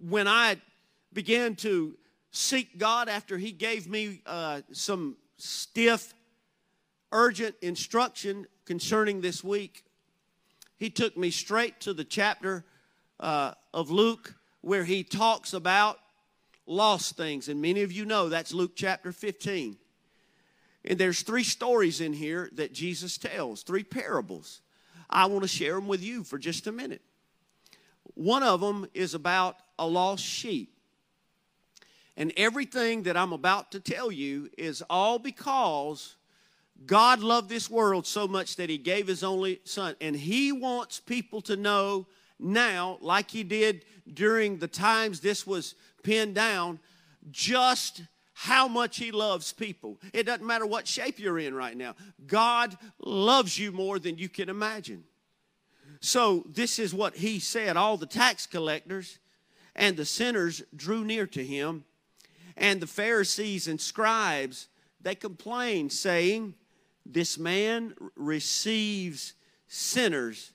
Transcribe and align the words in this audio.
when 0.00 0.28
I 0.28 0.56
began 1.12 1.54
to 1.56 1.96
seek 2.30 2.78
God 2.78 3.08
after 3.08 3.38
He 3.38 3.52
gave 3.52 3.88
me 3.88 4.22
uh, 4.26 4.62
some 4.72 5.16
stiff, 5.36 6.14
urgent 7.12 7.54
instruction 7.62 8.46
concerning 8.64 9.20
this 9.20 9.42
week, 9.44 9.84
He 10.76 10.90
took 10.90 11.16
me 11.16 11.30
straight 11.30 11.80
to 11.80 11.94
the 11.94 12.04
chapter 12.04 12.64
uh, 13.20 13.52
of 13.72 13.90
Luke 13.90 14.34
where 14.60 14.84
He 14.84 15.04
talks 15.04 15.52
about 15.52 15.98
lost 16.66 17.16
things. 17.16 17.48
And 17.48 17.60
many 17.60 17.82
of 17.82 17.92
you 17.92 18.04
know 18.04 18.28
that's 18.28 18.52
Luke 18.52 18.72
chapter 18.74 19.12
15. 19.12 19.76
And 20.86 20.98
there's 20.98 21.22
three 21.22 21.44
stories 21.44 22.00
in 22.00 22.12
here 22.12 22.50
that 22.54 22.72
Jesus 22.72 23.16
tells, 23.16 23.62
three 23.62 23.84
parables. 23.84 24.60
I 25.08 25.26
want 25.26 25.42
to 25.42 25.48
share 25.48 25.74
them 25.74 25.86
with 25.86 26.02
you 26.02 26.24
for 26.24 26.38
just 26.38 26.66
a 26.66 26.72
minute. 26.72 27.02
One 28.14 28.42
of 28.42 28.60
them 28.60 28.86
is 28.94 29.14
about 29.14 29.56
a 29.78 29.86
lost 29.86 30.24
sheep. 30.24 30.70
And 32.16 32.32
everything 32.36 33.02
that 33.04 33.16
I'm 33.16 33.32
about 33.32 33.72
to 33.72 33.80
tell 33.80 34.12
you 34.12 34.48
is 34.56 34.82
all 34.88 35.18
because 35.18 36.14
God 36.86 37.20
loved 37.20 37.48
this 37.48 37.68
world 37.70 38.06
so 38.06 38.28
much 38.28 38.56
that 38.56 38.70
He 38.70 38.78
gave 38.78 39.08
His 39.08 39.24
only 39.24 39.60
Son. 39.64 39.96
And 40.00 40.14
He 40.14 40.52
wants 40.52 41.00
people 41.00 41.40
to 41.42 41.56
know 41.56 42.06
now, 42.38 42.98
like 43.00 43.30
He 43.30 43.42
did 43.42 43.84
during 44.12 44.58
the 44.58 44.68
times 44.68 45.20
this 45.20 45.46
was 45.46 45.74
pinned 46.02 46.34
down, 46.34 46.78
just 47.30 48.02
how 48.32 48.68
much 48.68 48.96
He 48.96 49.10
loves 49.10 49.52
people. 49.52 49.98
It 50.12 50.24
doesn't 50.24 50.46
matter 50.46 50.66
what 50.66 50.86
shape 50.86 51.18
you're 51.18 51.38
in 51.38 51.54
right 51.54 51.76
now, 51.76 51.94
God 52.26 52.76
loves 53.00 53.58
you 53.58 53.72
more 53.72 53.98
than 53.98 54.18
you 54.18 54.28
can 54.28 54.48
imagine. 54.48 55.04
So, 56.04 56.44
this 56.46 56.78
is 56.78 56.92
what 56.92 57.16
He 57.16 57.38
said 57.38 57.78
all 57.78 57.96
the 57.96 58.04
tax 58.04 58.46
collectors 58.46 59.18
and 59.74 59.96
the 59.96 60.04
sinners 60.04 60.62
drew 60.76 61.02
near 61.02 61.26
to 61.28 61.42
Him, 61.42 61.84
and 62.58 62.78
the 62.78 62.86
Pharisees 62.86 63.66
and 63.66 63.80
scribes 63.80 64.68
they 65.00 65.14
complained, 65.14 65.92
saying, 65.92 66.56
This 67.06 67.38
man 67.38 67.94
receives 68.16 69.32
sinners 69.66 70.52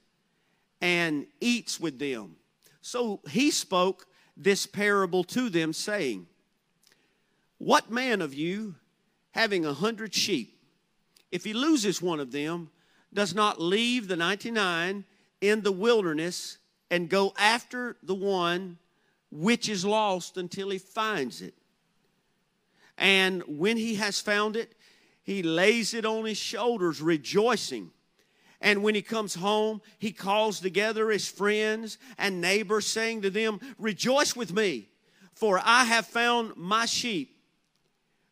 and 0.81 1.25
eats 1.41 1.79
with 1.79 1.97
them. 1.97 2.35
So 2.81 3.21
he 3.29 3.49
spoke 3.49 4.05
this 4.37 4.67
parable 4.67 5.23
to 5.23 5.49
them, 5.49 5.73
saying, 5.73 6.27
What 7.57 7.89
man 7.89 8.21
of 8.21 8.35
you, 8.35 8.75
having 9.31 9.65
a 9.65 9.73
hundred 9.73 10.13
sheep, 10.13 10.59
if 11.31 11.43
he 11.43 11.53
loses 11.53 12.03
one 12.03 12.19
of 12.19 12.31
them, 12.31 12.69
does 13.11 13.33
not 13.33 13.59
leave 13.59 14.07
the 14.07 14.15
99 14.15 15.05
in 15.41 15.61
the 15.61 15.71
wilderness 15.71 16.57
and 16.91 17.09
go 17.09 17.33
after 17.37 17.97
the 18.03 18.15
one 18.15 18.77
which 19.31 19.69
is 19.69 19.85
lost 19.85 20.37
until 20.37 20.69
he 20.69 20.77
finds 20.77 21.41
it? 21.41 21.53
And 22.97 23.43
when 23.47 23.77
he 23.77 23.95
has 23.95 24.19
found 24.19 24.55
it, 24.55 24.73
he 25.23 25.43
lays 25.43 25.93
it 25.93 26.05
on 26.05 26.25
his 26.25 26.37
shoulders, 26.37 27.01
rejoicing. 27.01 27.91
And 28.61 28.83
when 28.83 28.95
he 28.95 29.01
comes 29.01 29.35
home, 29.35 29.81
he 29.97 30.11
calls 30.11 30.59
together 30.59 31.09
his 31.09 31.27
friends 31.27 31.97
and 32.17 32.41
neighbors, 32.41 32.85
saying 32.85 33.21
to 33.21 33.29
them, 33.29 33.59
Rejoice 33.77 34.35
with 34.35 34.53
me, 34.53 34.89
for 35.33 35.61
I 35.63 35.85
have 35.85 36.07
found 36.07 36.57
my 36.57 36.85
sheep, 36.85 37.37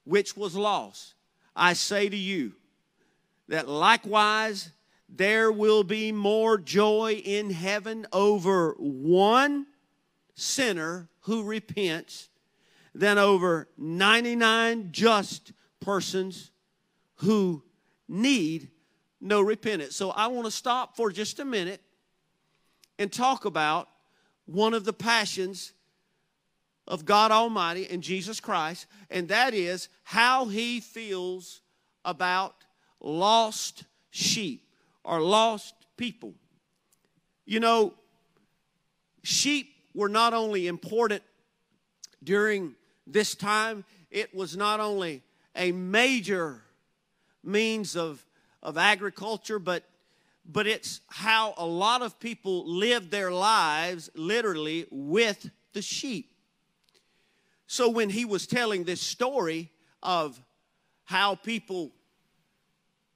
which 0.04 0.36
was 0.36 0.56
lost. 0.56 1.14
I 1.56 1.74
say 1.74 2.10
to 2.10 2.18
you 2.18 2.54
that 3.48 3.70
likewise 3.70 4.70
there 5.10 5.52
will 5.52 5.84
be 5.84 6.12
more 6.12 6.58
joy 6.58 7.22
in 7.24 7.50
heaven 7.50 8.06
over 8.12 8.76
one 8.78 9.66
sinner 10.36 11.10
who 11.22 11.44
repents 11.44 12.30
than 12.94 13.18
over 13.18 13.68
99 13.78 14.90
just 14.92 15.54
persons 15.80 16.52
who 17.18 17.64
need 18.08 18.70
no 19.22 19.42
repentance. 19.42 19.96
So 19.96 20.12
I 20.12 20.28
want 20.28 20.46
to 20.46 20.52
stop 20.52 20.96
for 20.96 21.12
just 21.12 21.40
a 21.40 21.46
minute 21.46 21.82
and 23.00 23.12
talk 23.12 23.46
about 23.46 23.88
one 24.46 24.74
of 24.74 24.84
the 24.84 24.94
passions 24.94 25.74
of 26.88 27.06
God 27.06 27.32
Almighty 27.32 27.88
and 27.90 28.02
Jesus 28.02 28.40
Christ, 28.40 28.88
and 29.10 29.28
that 29.28 29.54
is 29.54 29.90
how 30.04 30.46
he 30.46 30.80
feels 30.80 31.62
about 32.06 32.56
lost 33.02 33.84
sheep 34.10 34.67
or 35.08 35.22
lost 35.22 35.74
people. 35.96 36.34
You 37.46 37.62
know, 37.62 37.94
sheep 39.24 39.74
were 39.96 40.10
not 40.10 40.34
only 40.34 40.68
important 40.68 41.24
during 42.24 42.76
this 43.08 43.34
time, 43.34 43.86
it 44.12 44.36
was 44.36 44.58
not 44.58 44.82
only 44.82 45.24
a 45.56 45.72
major 45.72 46.62
means 47.44 47.96
of 47.96 48.24
of 48.62 48.78
agriculture, 48.78 49.60
but 49.60 49.84
but 50.46 50.68
it's 50.68 51.02
how 51.08 51.54
a 51.58 51.66
lot 51.66 52.02
of 52.02 52.20
people 52.20 52.68
lived 52.68 53.10
their 53.10 53.32
lives 53.32 54.10
literally 54.14 54.86
with 54.92 55.50
the 55.74 55.82
sheep. 55.82 56.32
So 57.66 57.90
when 57.90 58.10
he 58.10 58.26
was 58.26 58.46
telling 58.48 58.84
this 58.84 59.02
story 59.02 59.72
of 60.04 60.42
how 61.06 61.36
people 61.36 61.92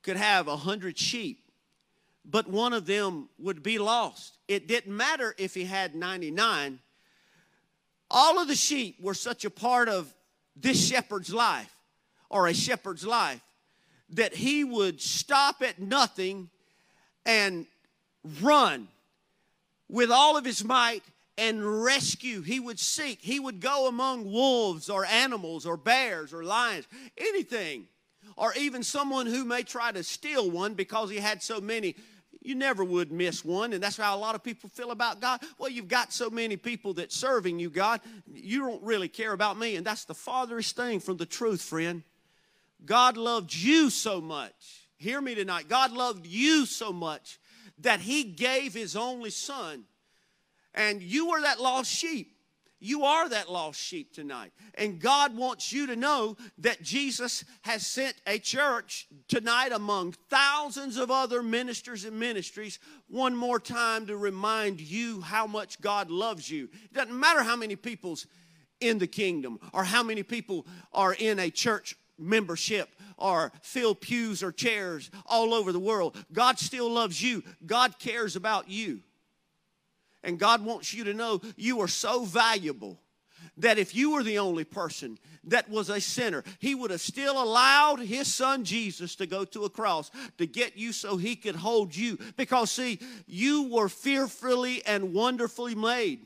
could 0.04 0.18
have 0.18 0.48
a 0.48 0.58
hundred 0.58 0.98
sheep, 0.98 1.51
but 2.26 2.48
one 2.48 2.74
of 2.74 2.86
them 2.86 3.30
would 3.40 3.64
be 3.64 3.80
lost. 3.80 4.38
It 4.48 4.68
didn't 4.68 4.96
matter 4.96 5.34
if 5.38 5.54
he 5.54 5.66
had 5.66 5.96
99. 5.96 6.80
All 8.10 8.40
of 8.40 8.48
the 8.48 8.56
sheep 8.56 8.98
were 9.00 9.14
such 9.14 9.46
a 9.46 9.50
part 9.50 9.90
of 9.90 10.14
this 10.56 10.88
shepherd's 10.88 11.34
life 11.34 11.74
or 12.30 12.48
a 12.48 12.54
shepherd's 12.54 13.06
life 13.06 13.42
that 14.10 14.36
he 14.36 14.64
would 14.64 15.02
stop 15.02 15.62
at 15.62 15.80
nothing 15.80 16.50
and 17.26 17.66
run 18.42 18.88
with 19.88 20.12
all 20.12 20.38
of 20.38 20.46
his 20.46 20.64
might 20.64 21.04
and 21.38 21.84
rescue. 21.84 22.42
He 22.42 22.60
would 22.60 22.80
seek. 22.80 23.20
He 23.22 23.40
would 23.40 23.60
go 23.60 23.88
among 23.88 24.32
wolves 24.32 24.90
or 24.90 25.06
animals 25.06 25.66
or 25.66 25.78
bears 25.78 26.34
or 26.34 26.44
lions, 26.44 26.88
anything. 27.18 27.88
Or 28.38 28.54
even 28.54 28.84
someone 28.84 29.26
who 29.26 29.44
may 29.44 29.64
try 29.64 29.92
to 29.92 30.04
steal 30.04 30.50
one 30.50 30.74
because 30.74 31.10
he 31.10 31.18
had 31.18 31.44
so 31.44 31.60
many. 31.60 31.96
You 32.44 32.56
never 32.56 32.84
would 32.84 33.12
miss 33.12 33.46
one, 33.46 33.74
and 33.74 33.84
that's 33.84 33.98
how 33.98 34.16
a 34.16 34.18
lot 34.18 34.34
of 34.34 34.44
people 34.44 34.70
feel 34.70 34.92
about 34.92 35.22
God. 35.22 35.42
Well, 35.60 35.70
you've 35.70 35.88
got 35.88 36.12
so 36.12 36.30
many 36.30 36.58
people 36.58 36.96
that 36.96 37.12
serving 37.12 37.60
you, 37.60 37.70
God, 37.70 38.02
you 38.34 38.62
don't 38.62 38.82
really 38.82 39.08
care 39.08 39.34
about 39.34 39.60
me, 39.60 39.76
and 39.76 39.86
that's 39.86 40.06
the 40.06 40.16
farthest 40.16 40.76
thing 40.76 41.00
from 41.00 41.18
the 41.18 41.26
truth, 41.26 41.62
friend. 41.62 42.04
God 42.84 43.16
loved 43.16 43.54
you 43.54 43.92
so 43.92 44.20
much. 44.20 44.88
Hear 44.98 45.22
me 45.22 45.36
tonight. 45.36 45.70
God 45.70 45.92
loved 45.92 46.26
you 46.26 46.66
so 46.66 46.92
much 46.92 47.40
that 47.80 48.00
He 48.00 48.24
gave 48.24 48.74
His 48.74 48.96
only 48.96 49.30
Son. 49.30 49.84
And 50.74 51.02
you 51.02 51.30
were 51.30 51.42
that 51.42 51.62
lost 51.62 51.92
sheep. 51.92 52.36
You 52.84 53.06
are 53.06 53.30
that 53.30 53.50
lost 53.50 53.80
sheep 53.80 54.12
tonight. 54.12 54.52
And 54.74 55.00
God 55.00 55.38
wants 55.38 55.72
you 55.72 55.86
to 55.86 55.96
know 55.96 56.36
that 56.58 56.82
Jesus 56.82 57.46
has 57.62 57.86
sent 57.86 58.16
a 58.26 58.40
church 58.40 59.08
tonight 59.28 59.72
among 59.72 60.14
thousands 60.30 60.98
of 60.98 61.12
other 61.12 61.44
ministers 61.44 62.06
and 62.06 62.20
ministries 62.20 62.80
one 63.08 63.36
more 63.36 63.60
time 63.60 64.08
to 64.08 64.18
remind 64.18 64.82
you 64.82 65.22
how 65.22 65.46
much 65.46 65.80
God 65.80 66.10
loves 66.10 66.50
you. 66.50 66.70
It 66.86 66.94
doesn't 66.94 67.18
matter 67.18 67.44
how 67.44 67.56
many 67.56 67.76
people's 67.76 68.26
in 68.80 68.98
the 68.98 69.08
kingdom 69.08 69.60
or 69.74 69.84
how 69.84 70.02
many 70.02 70.24
people 70.24 70.66
are 70.92 71.14
in 71.14 71.38
a 71.38 71.52
church 71.52 71.96
membership 72.18 72.90
or 73.16 73.52
fill 73.62 73.94
pews 73.94 74.42
or 74.42 74.52
chairs 74.52 75.12
all 75.28 75.54
over 75.54 75.72
the 75.72 75.80
world. 75.80 76.18
God 76.34 76.58
still 76.58 76.90
loves 76.90 77.22
you. 77.22 77.44
God 77.64 78.00
cares 78.00 78.36
about 78.36 78.70
you. 78.70 79.02
And 80.24 80.40
God 80.40 80.64
wants 80.64 80.94
you 80.94 81.04
to 81.06 81.14
know 81.14 81.42
you 81.56 81.82
are 81.82 81.88
so 81.88 82.26
valuable 82.26 83.00
that 83.58 83.78
if 83.78 83.96
you 83.96 84.12
were 84.12 84.24
the 84.24 84.40
only 84.40 84.64
person 84.64 85.18
that 85.46 85.70
was 85.70 85.90
a 85.90 86.00
sinner, 86.00 86.44
He 86.60 86.76
would 86.76 86.92
have 86.92 87.02
still 87.02 87.42
allowed 87.42 88.00
His 88.00 88.34
Son 88.34 88.64
Jesus 88.64 89.16
to 89.16 89.26
go 89.26 89.46
to 89.46 89.66
a 89.66 89.70
cross 89.70 90.12
to 90.38 90.46
get 90.46 90.78
you 90.78 90.92
so 90.92 91.18
He 91.18 91.36
could 91.36 91.56
hold 91.56 91.96
you. 91.96 92.18
Because, 92.38 92.72
see, 92.72 93.00
you 93.26 93.64
were 93.64 93.90
fearfully 93.90 94.84
and 94.86 95.14
wonderfully 95.14 95.76
made 95.76 96.26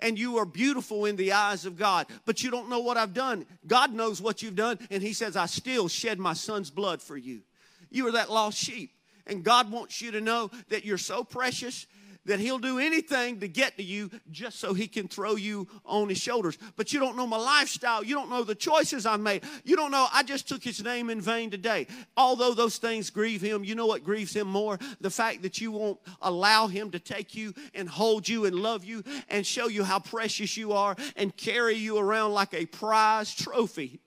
and 0.00 0.18
you 0.18 0.38
are 0.38 0.44
beautiful 0.44 1.04
in 1.04 1.14
the 1.16 1.32
eyes 1.32 1.66
of 1.66 1.76
God, 1.76 2.06
but 2.24 2.42
you 2.42 2.50
don't 2.50 2.68
know 2.68 2.80
what 2.80 2.96
I've 2.96 3.14
done. 3.14 3.46
God 3.66 3.92
knows 3.92 4.20
what 4.20 4.42
you've 4.42 4.56
done, 4.56 4.78
and 4.90 5.02
He 5.02 5.12
says, 5.12 5.36
I 5.36 5.46
still 5.46 5.88
shed 5.88 6.18
my 6.18 6.32
son's 6.32 6.70
blood 6.70 7.00
for 7.00 7.16
you. 7.16 7.42
You 7.90 8.08
are 8.08 8.12
that 8.12 8.30
lost 8.30 8.58
sheep. 8.58 8.90
And 9.26 9.42
God 9.42 9.70
wants 9.70 10.02
you 10.02 10.10
to 10.10 10.20
know 10.20 10.50
that 10.68 10.84
you're 10.84 10.98
so 10.98 11.24
precious 11.24 11.86
that 12.26 12.40
he'll 12.40 12.58
do 12.58 12.78
anything 12.78 13.40
to 13.40 13.48
get 13.48 13.76
to 13.76 13.82
you 13.82 14.10
just 14.30 14.58
so 14.58 14.74
he 14.74 14.86
can 14.86 15.08
throw 15.08 15.36
you 15.36 15.68
on 15.84 16.08
his 16.08 16.18
shoulders. 16.18 16.58
But 16.76 16.92
you 16.92 17.00
don't 17.00 17.16
know 17.16 17.26
my 17.26 17.36
lifestyle. 17.36 18.02
You 18.04 18.14
don't 18.14 18.30
know 18.30 18.44
the 18.44 18.54
choices 18.54 19.06
I 19.06 19.16
made. 19.16 19.44
You 19.64 19.76
don't 19.76 19.90
know 19.90 20.06
I 20.12 20.22
just 20.22 20.48
took 20.48 20.62
his 20.62 20.82
name 20.82 21.10
in 21.10 21.20
vain 21.20 21.50
today. 21.50 21.86
Although 22.16 22.54
those 22.54 22.78
things 22.78 23.10
grieve 23.10 23.40
him, 23.40 23.64
you 23.64 23.74
know 23.74 23.86
what 23.86 24.04
grieves 24.04 24.34
him 24.34 24.48
more? 24.48 24.78
The 25.00 25.10
fact 25.10 25.42
that 25.42 25.60
you 25.60 25.72
won't 25.72 26.00
allow 26.22 26.66
him 26.66 26.90
to 26.92 26.98
take 26.98 27.34
you 27.34 27.54
and 27.74 27.88
hold 27.88 28.28
you 28.28 28.46
and 28.46 28.56
love 28.56 28.84
you 28.84 29.04
and 29.28 29.46
show 29.46 29.68
you 29.68 29.84
how 29.84 29.98
precious 29.98 30.56
you 30.56 30.72
are 30.72 30.96
and 31.16 31.36
carry 31.36 31.74
you 31.74 31.98
around 31.98 32.32
like 32.32 32.54
a 32.54 32.66
prize 32.66 33.34
trophy 33.34 34.00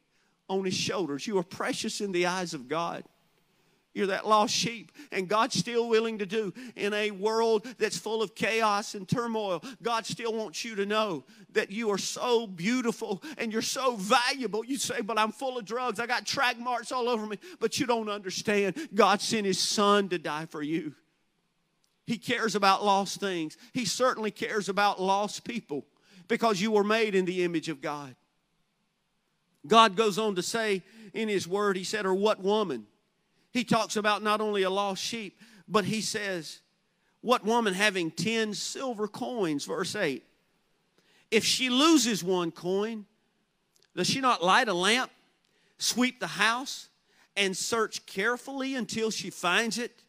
on 0.50 0.66
his 0.66 0.74
shoulders. 0.74 1.28
You 1.28 1.38
are 1.38 1.44
precious 1.44 2.02
in 2.02 2.12
the 2.12 2.26
eyes 2.26 2.54
of 2.54 2.68
God. 2.68 3.04
You're 3.98 4.08
that 4.08 4.28
lost 4.28 4.54
sheep. 4.54 4.92
And 5.12 5.28
God's 5.28 5.58
still 5.58 5.90
willing 5.90 6.20
to 6.20 6.28
do 6.28 6.54
in 6.76 6.94
a 6.94 7.10
world 7.10 7.66
that's 7.80 7.98
full 7.98 8.22
of 8.22 8.36
chaos 8.36 8.94
and 8.94 9.10
turmoil. 9.10 9.64
God 9.82 10.06
still 10.06 10.34
wants 10.34 10.64
you 10.64 10.76
to 10.76 10.86
know 10.86 11.26
that 11.54 11.72
you 11.72 11.90
are 11.90 11.98
so 11.98 12.46
beautiful 12.46 13.24
and 13.40 13.52
you're 13.52 13.64
so 13.64 13.96
valuable. 13.96 14.64
You 14.64 14.78
say, 14.78 15.02
but 15.02 15.18
I'm 15.18 15.32
full 15.32 15.58
of 15.58 15.66
drugs. 15.66 16.00
I 16.00 16.06
got 16.06 16.28
track 16.28 16.60
marks 16.60 16.92
all 16.92 17.10
over 17.10 17.26
me. 17.26 17.40
But 17.60 17.80
you 17.80 17.88
don't 17.88 18.08
understand. 18.08 18.76
God 18.94 19.20
sent 19.20 19.48
his 19.48 19.58
son 19.58 20.10
to 20.10 20.20
die 20.20 20.46
for 20.46 20.62
you. 20.62 20.94
He 22.06 22.20
cares 22.20 22.54
about 22.54 22.86
lost 22.86 23.20
things. 23.20 23.58
He 23.74 23.86
certainly 23.86 24.30
cares 24.30 24.70
about 24.70 25.02
lost 25.02 25.44
people 25.44 25.88
because 26.28 26.62
you 26.62 26.70
were 26.70 26.84
made 26.84 27.16
in 27.16 27.26
the 27.26 27.44
image 27.44 27.68
of 27.68 27.82
God. 27.82 28.16
God 29.66 29.96
goes 29.96 30.20
on 30.20 30.36
to 30.36 30.44
say 30.44 30.84
in 31.16 31.30
his 31.30 31.48
word, 31.48 31.76
he 31.76 31.84
said, 31.84 32.06
or 32.06 32.14
what 32.14 32.44
woman? 32.44 32.86
He 33.58 33.64
talks 33.64 33.96
about 33.96 34.22
not 34.22 34.40
only 34.40 34.62
a 34.62 34.70
lost 34.70 35.02
sheep, 35.02 35.42
but 35.68 35.84
he 35.84 36.00
says, 36.00 36.60
What 37.22 37.44
woman 37.44 37.74
having 37.74 38.12
10 38.12 38.54
silver 38.54 39.08
coins, 39.08 39.66
verse 39.66 39.96
8, 39.96 40.24
if 41.32 41.44
she 41.44 41.72
loses 41.72 42.24
one 42.24 42.52
coin, 42.52 43.08
does 43.96 44.06
she 44.06 44.22
not 44.22 44.44
light 44.44 44.68
a 44.68 44.76
lamp, 44.76 45.10
sweep 45.80 46.20
the 46.20 46.28
house, 46.28 46.90
and 47.36 47.58
search 47.58 48.06
carefully 48.06 48.76
until 48.76 49.10
she 49.10 49.32
finds 49.32 49.80
it? 49.80 50.04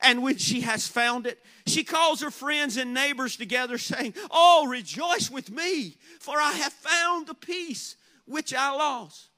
And 0.00 0.22
when 0.22 0.38
she 0.38 0.62
has 0.62 0.88
found 0.88 1.26
it, 1.26 1.38
she 1.66 1.84
calls 1.84 2.22
her 2.22 2.30
friends 2.30 2.78
and 2.78 2.94
neighbors 2.94 3.36
together, 3.36 3.76
saying, 3.76 4.14
Oh, 4.30 4.66
rejoice 4.66 5.30
with 5.30 5.50
me, 5.50 5.98
for 6.18 6.38
I 6.38 6.52
have 6.52 6.72
found 6.72 7.26
the 7.26 7.34
piece 7.34 7.96
which 8.24 8.54
I 8.54 8.70
lost. 8.70 9.28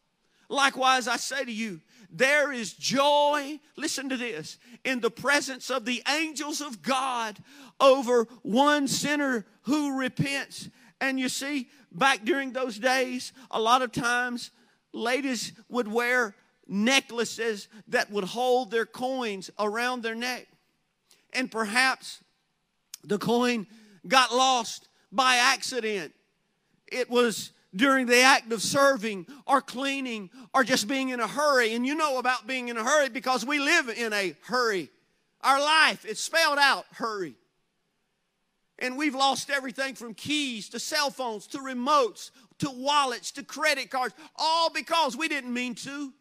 Likewise, 0.49 1.09
I 1.09 1.17
say 1.17 1.45
to 1.45 1.53
you, 1.53 1.81
there 2.13 2.53
is 2.53 2.75
joy, 2.75 3.59
listen 3.77 4.09
to 4.11 4.17
this, 4.17 4.59
in 4.85 5.01
the 5.01 5.11
presence 5.11 5.71
of 5.71 5.85
the 5.85 6.03
angels 6.09 6.61
of 6.61 6.83
God 6.83 7.39
over 7.81 8.29
one 8.43 8.87
sinner 8.87 9.47
who 9.63 9.99
repents. 9.99 10.69
And 11.01 11.19
you 11.19 11.29
see, 11.29 11.69
back 11.91 12.25
during 12.25 12.53
those 12.53 12.79
days, 12.79 13.33
a 13.51 13.61
lot 13.61 13.83
of 13.83 13.93
times 13.93 14.51
ladies 14.93 15.53
would 15.69 15.89
wear 15.89 16.37
necklaces 16.69 17.69
that 17.89 18.11
would 18.11 18.25
hold 18.25 18.71
their 18.71 18.87
coins 18.87 19.51
around 19.59 20.03
their 20.03 20.15
neck. 20.15 20.47
And 21.33 21.51
perhaps 21.51 22.23
the 23.03 23.19
coin 23.19 23.67
got 24.07 24.35
lost 24.35 24.89
by 25.11 25.37
accident. 25.37 26.13
It 26.87 27.09
was 27.09 27.53
during 27.75 28.07
the 28.07 28.21
act 28.21 28.53
of 28.53 28.63
serving 28.63 29.27
or 29.47 29.61
cleaning 29.61 30.31
or 30.55 30.65
just 30.65 30.89
being 30.89 31.09
in 31.09 31.21
a 31.21 31.27
hurry. 31.27 31.75
And 31.75 31.87
you 31.87 31.95
know 31.95 32.19
about 32.19 32.47
being 32.47 32.69
in 32.69 32.77
a 32.77 32.85
hurry 32.85 33.09
because 33.09 33.45
we 33.45 33.59
live 33.59 33.89
in 33.89 34.13
a 34.13 34.35
hurry. 34.45 34.91
Our 35.43 35.61
life, 35.61 36.05
it's 36.07 36.21
spelled 36.21 36.59
out 36.59 36.85
hurry. 36.93 37.35
And 38.79 38.97
we've 38.97 39.15
lost 39.15 39.51
everything 39.51 39.95
from 39.95 40.15
keys 40.15 40.69
to 40.71 40.81
cell 40.81 41.11
phones 41.11 41.47
to 41.49 41.59
remotes 41.59 42.31
to 42.63 42.71
wallets 42.71 43.33
to 43.33 43.43
credit 43.43 43.91
cards, 43.91 44.15
all 44.37 44.71
because 44.71 45.17
we 45.17 45.29
didn't 45.29 45.53
mean 45.53 45.75
to 45.75 46.13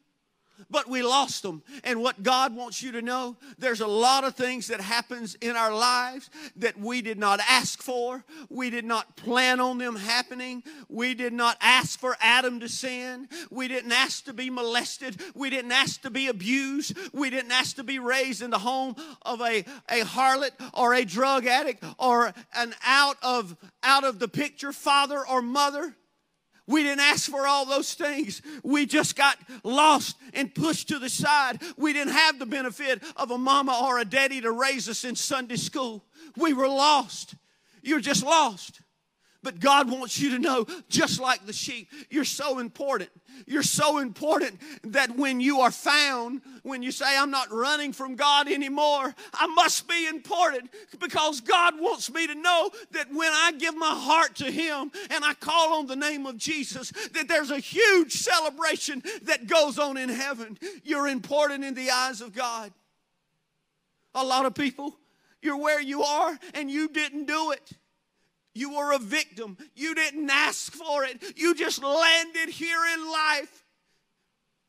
but 0.69 0.87
we 0.87 1.03
lost 1.03 1.43
them. 1.43 1.63
And 1.83 2.01
what 2.01 2.23
God 2.23 2.55
wants 2.55 2.81
you 2.81 2.91
to 2.93 3.01
know, 3.01 3.37
there's 3.57 3.81
a 3.81 3.87
lot 3.87 4.23
of 4.23 4.35
things 4.35 4.67
that 4.67 4.81
happens 4.81 5.35
in 5.35 5.55
our 5.55 5.73
lives 5.73 6.29
that 6.57 6.79
we 6.79 7.01
did 7.01 7.17
not 7.17 7.39
ask 7.47 7.81
for. 7.81 8.23
We 8.49 8.69
did 8.69 8.85
not 8.85 9.15
plan 9.15 9.59
on 9.59 9.77
them 9.77 9.95
happening. 9.95 10.63
We 10.89 11.13
did 11.13 11.33
not 11.33 11.57
ask 11.61 11.99
for 11.99 12.15
Adam 12.21 12.59
to 12.59 12.69
sin. 12.69 13.27
We 13.49 13.67
didn't 13.67 13.91
ask 13.91 14.25
to 14.25 14.33
be 14.33 14.49
molested. 14.49 15.21
We 15.35 15.49
didn't 15.49 15.71
ask 15.71 16.01
to 16.01 16.09
be 16.09 16.27
abused. 16.27 16.97
We 17.13 17.29
didn't 17.29 17.51
ask 17.51 17.75
to 17.77 17.83
be 17.83 17.99
raised 17.99 18.41
in 18.41 18.49
the 18.49 18.59
home 18.59 18.95
of 19.21 19.41
a, 19.41 19.65
a 19.89 20.01
harlot 20.01 20.51
or 20.73 20.93
a 20.93 21.05
drug 21.05 21.45
addict 21.45 21.83
or 21.97 22.33
an 22.55 22.73
out 22.85 23.17
of 23.21 23.55
out 23.83 24.03
of 24.03 24.19
the 24.19 24.27
picture 24.27 24.71
father 24.71 25.25
or 25.25 25.41
mother. 25.41 25.95
We 26.71 26.83
didn't 26.83 27.01
ask 27.01 27.29
for 27.29 27.45
all 27.45 27.65
those 27.65 27.93
things. 27.93 28.41
We 28.63 28.85
just 28.85 29.15
got 29.15 29.37
lost 29.63 30.17
and 30.33 30.53
pushed 30.53 30.87
to 30.89 30.99
the 30.99 31.09
side. 31.09 31.61
We 31.77 31.93
didn't 31.93 32.13
have 32.13 32.39
the 32.39 32.45
benefit 32.45 33.03
of 33.17 33.31
a 33.31 33.37
mama 33.37 33.79
or 33.83 33.99
a 33.99 34.05
daddy 34.05 34.41
to 34.41 34.51
raise 34.51 34.87
us 34.87 35.03
in 35.03 35.15
Sunday 35.15 35.57
school. 35.57 36.05
We 36.37 36.53
were 36.53 36.67
lost. 36.67 37.35
You're 37.83 37.99
just 37.99 38.23
lost. 38.23 38.81
But 39.43 39.59
God 39.59 39.89
wants 39.89 40.19
you 40.19 40.31
to 40.31 40.39
know, 40.39 40.67
just 40.87 41.19
like 41.19 41.45
the 41.45 41.53
sheep, 41.53 41.89
you're 42.11 42.23
so 42.23 42.59
important. 42.59 43.09
You're 43.47 43.63
so 43.63 43.97
important 43.97 44.59
that 44.83 45.15
when 45.17 45.39
you 45.39 45.61
are 45.61 45.71
found, 45.71 46.41
when 46.61 46.83
you 46.83 46.91
say, 46.91 47.17
I'm 47.17 47.31
not 47.31 47.51
running 47.51 47.91
from 47.91 48.15
God 48.15 48.47
anymore, 48.47 49.15
I 49.33 49.47
must 49.47 49.87
be 49.87 50.07
important 50.07 50.69
because 50.99 51.41
God 51.41 51.79
wants 51.79 52.11
me 52.11 52.27
to 52.27 52.35
know 52.35 52.69
that 52.91 53.11
when 53.11 53.31
I 53.31 53.53
give 53.57 53.75
my 53.75 53.95
heart 53.95 54.35
to 54.35 54.51
Him 54.51 54.91
and 55.09 55.25
I 55.25 55.33
call 55.33 55.79
on 55.79 55.87
the 55.87 55.95
name 55.95 56.27
of 56.27 56.37
Jesus, 56.37 56.91
that 57.13 57.27
there's 57.27 57.49
a 57.49 57.59
huge 57.59 58.13
celebration 58.13 59.01
that 59.23 59.47
goes 59.47 59.79
on 59.79 59.97
in 59.97 60.09
heaven. 60.09 60.57
You're 60.83 61.07
important 61.07 61.63
in 61.63 61.73
the 61.73 61.89
eyes 61.89 62.21
of 62.21 62.33
God. 62.33 62.71
A 64.13 64.23
lot 64.23 64.45
of 64.45 64.53
people, 64.53 64.95
you're 65.41 65.57
where 65.57 65.81
you 65.81 66.03
are 66.03 66.37
and 66.53 66.69
you 66.69 66.89
didn't 66.89 67.25
do 67.25 67.51
it. 67.51 67.71
You 68.53 68.75
were 68.75 68.93
a 68.93 68.99
victim. 68.99 69.57
You 69.75 69.95
didn't 69.95 70.29
ask 70.29 70.73
for 70.73 71.03
it. 71.03 71.23
You 71.37 71.55
just 71.55 71.83
landed 71.83 72.49
here 72.49 72.81
in 72.93 73.09
life. 73.09 73.61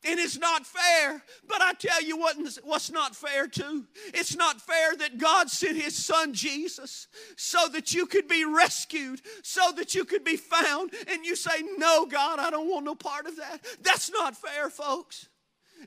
And 0.05 0.19
it's 0.19 0.37
not 0.37 0.65
fair. 0.65 1.23
But 1.47 1.61
I 1.61 1.73
tell 1.73 2.01
you 2.03 2.17
what, 2.17 2.35
what's 2.63 2.91
not 2.91 3.15
fair 3.15 3.47
too? 3.47 3.85
It's 4.13 4.35
not 4.35 4.59
fair 4.59 4.95
that 4.97 5.17
God 5.17 5.49
sent 5.49 5.77
His 5.77 5.95
Son 5.95 6.33
Jesus 6.33 7.07
so 7.37 7.67
that 7.71 7.93
you 7.93 8.05
could 8.05 8.27
be 8.27 8.43
rescued, 8.43 9.21
so 9.43 9.71
that 9.77 9.95
you 9.95 10.03
could 10.03 10.25
be 10.25 10.35
found. 10.35 10.91
And 11.07 11.25
you 11.25 11.35
say, 11.35 11.63
No, 11.77 12.05
God, 12.05 12.39
I 12.39 12.49
don't 12.49 12.69
want 12.69 12.85
no 12.85 12.95
part 12.95 13.27
of 13.27 13.37
that. 13.37 13.59
That's 13.81 14.11
not 14.11 14.35
fair, 14.35 14.69
folks. 14.69 15.29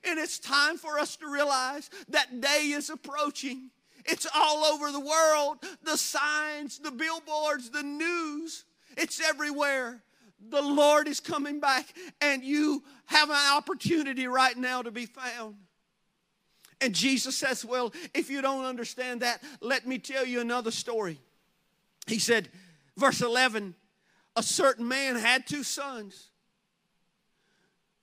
And 0.05 0.19
it's 0.19 0.39
time 0.39 0.77
for 0.77 0.99
us 0.99 1.17
to 1.17 1.31
realize 1.31 1.91
that 2.09 2.41
day 2.41 2.71
is 2.75 2.91
approaching. 2.91 3.71
It's 4.09 4.27
all 4.35 4.65
over 4.65 4.93
the 4.93 5.01
world. 5.01 5.59
The 5.83 5.97
signs, 5.97 6.79
the 6.79 6.91
billboards, 6.91 7.71
the 7.71 7.83
news, 7.83 8.65
it's 8.97 9.21
everywhere. 9.21 10.03
The 10.49 10.63
Lord 10.63 11.09
is 11.09 11.19
coming 11.19 11.61
back, 11.61 11.87
and 12.21 12.45
you 12.45 12.85
have 13.07 13.31
an 13.31 13.55
opportunity 13.55 14.27
right 14.27 14.57
now 14.57 14.83
to 14.83 14.91
be 14.91 15.07
found. 15.07 15.57
And 16.81 16.95
Jesus 16.95 17.37
says, 17.37 17.65
Well, 17.65 17.93
if 18.15 18.31
you 18.31 18.43
don't 18.43 18.65
understand 18.65 19.23
that, 19.23 19.43
let 19.61 19.87
me 19.87 19.99
tell 19.99 20.27
you 20.27 20.41
another 20.41 20.71
story. 20.71 21.21
He 22.07 22.19
said, 22.19 22.49
verse 22.97 23.21
11, 23.21 23.75
a 24.37 24.43
certain 24.43 24.87
man 24.87 25.17
had 25.17 25.47
two 25.47 25.63
sons. 25.63 26.29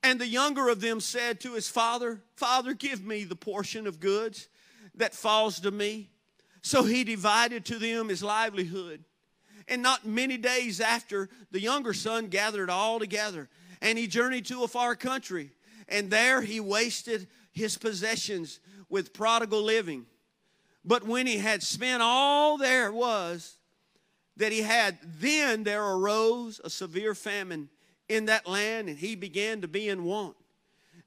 And 0.02 0.20
the 0.20 0.28
younger 0.28 0.68
of 0.68 0.82
them 0.82 1.00
said 1.00 1.40
to 1.42 1.54
his 1.54 1.70
father, 1.70 2.22
Father, 2.36 2.74
give 2.74 3.06
me 3.06 3.24
the 3.24 3.36
portion 3.36 3.88
of 3.88 4.02
goods 4.02 4.50
that 4.96 5.14
falls 5.14 5.60
to 5.62 5.72
me. 5.72 6.10
So 6.62 6.84
he 6.84 7.04
divided 7.04 7.66
to 7.66 7.78
them 7.78 8.10
his 8.10 8.24
livelihood. 8.24 9.04
And 9.68 9.82
not 9.82 10.06
many 10.06 10.38
days 10.38 10.82
after, 10.82 11.30
the 11.52 11.60
younger 11.60 11.94
son 11.94 12.28
gathered 12.28 12.70
all 12.70 13.00
together 13.00 13.50
and 13.82 13.98
he 13.98 14.08
journeyed 14.08 14.46
to 14.46 14.64
a 14.64 14.68
far 14.68 14.96
country. 14.96 15.52
And 15.90 16.10
there 16.10 16.42
he 16.42 16.60
wasted 16.60 17.28
his 17.52 17.78
possessions 17.78 18.60
with 18.90 19.14
prodigal 19.14 19.62
living. 19.62 20.06
But 20.86 21.04
when 21.06 21.28
he 21.28 21.38
had 21.38 21.64
spent 21.64 22.02
all 22.02 22.58
there 22.58 22.92
was 22.92 23.58
that 24.38 24.52
he 24.52 24.62
had, 24.62 24.98
then 25.20 25.64
there 25.64 25.84
arose 25.84 26.60
a 26.64 26.70
severe 26.70 27.14
famine 27.14 27.70
in 28.10 28.26
that 28.26 28.48
land, 28.48 28.90
and 28.90 28.98
he 28.98 29.16
began 29.16 29.62
to 29.62 29.68
be 29.68 29.90
in 29.90 30.04
want. 30.04 30.36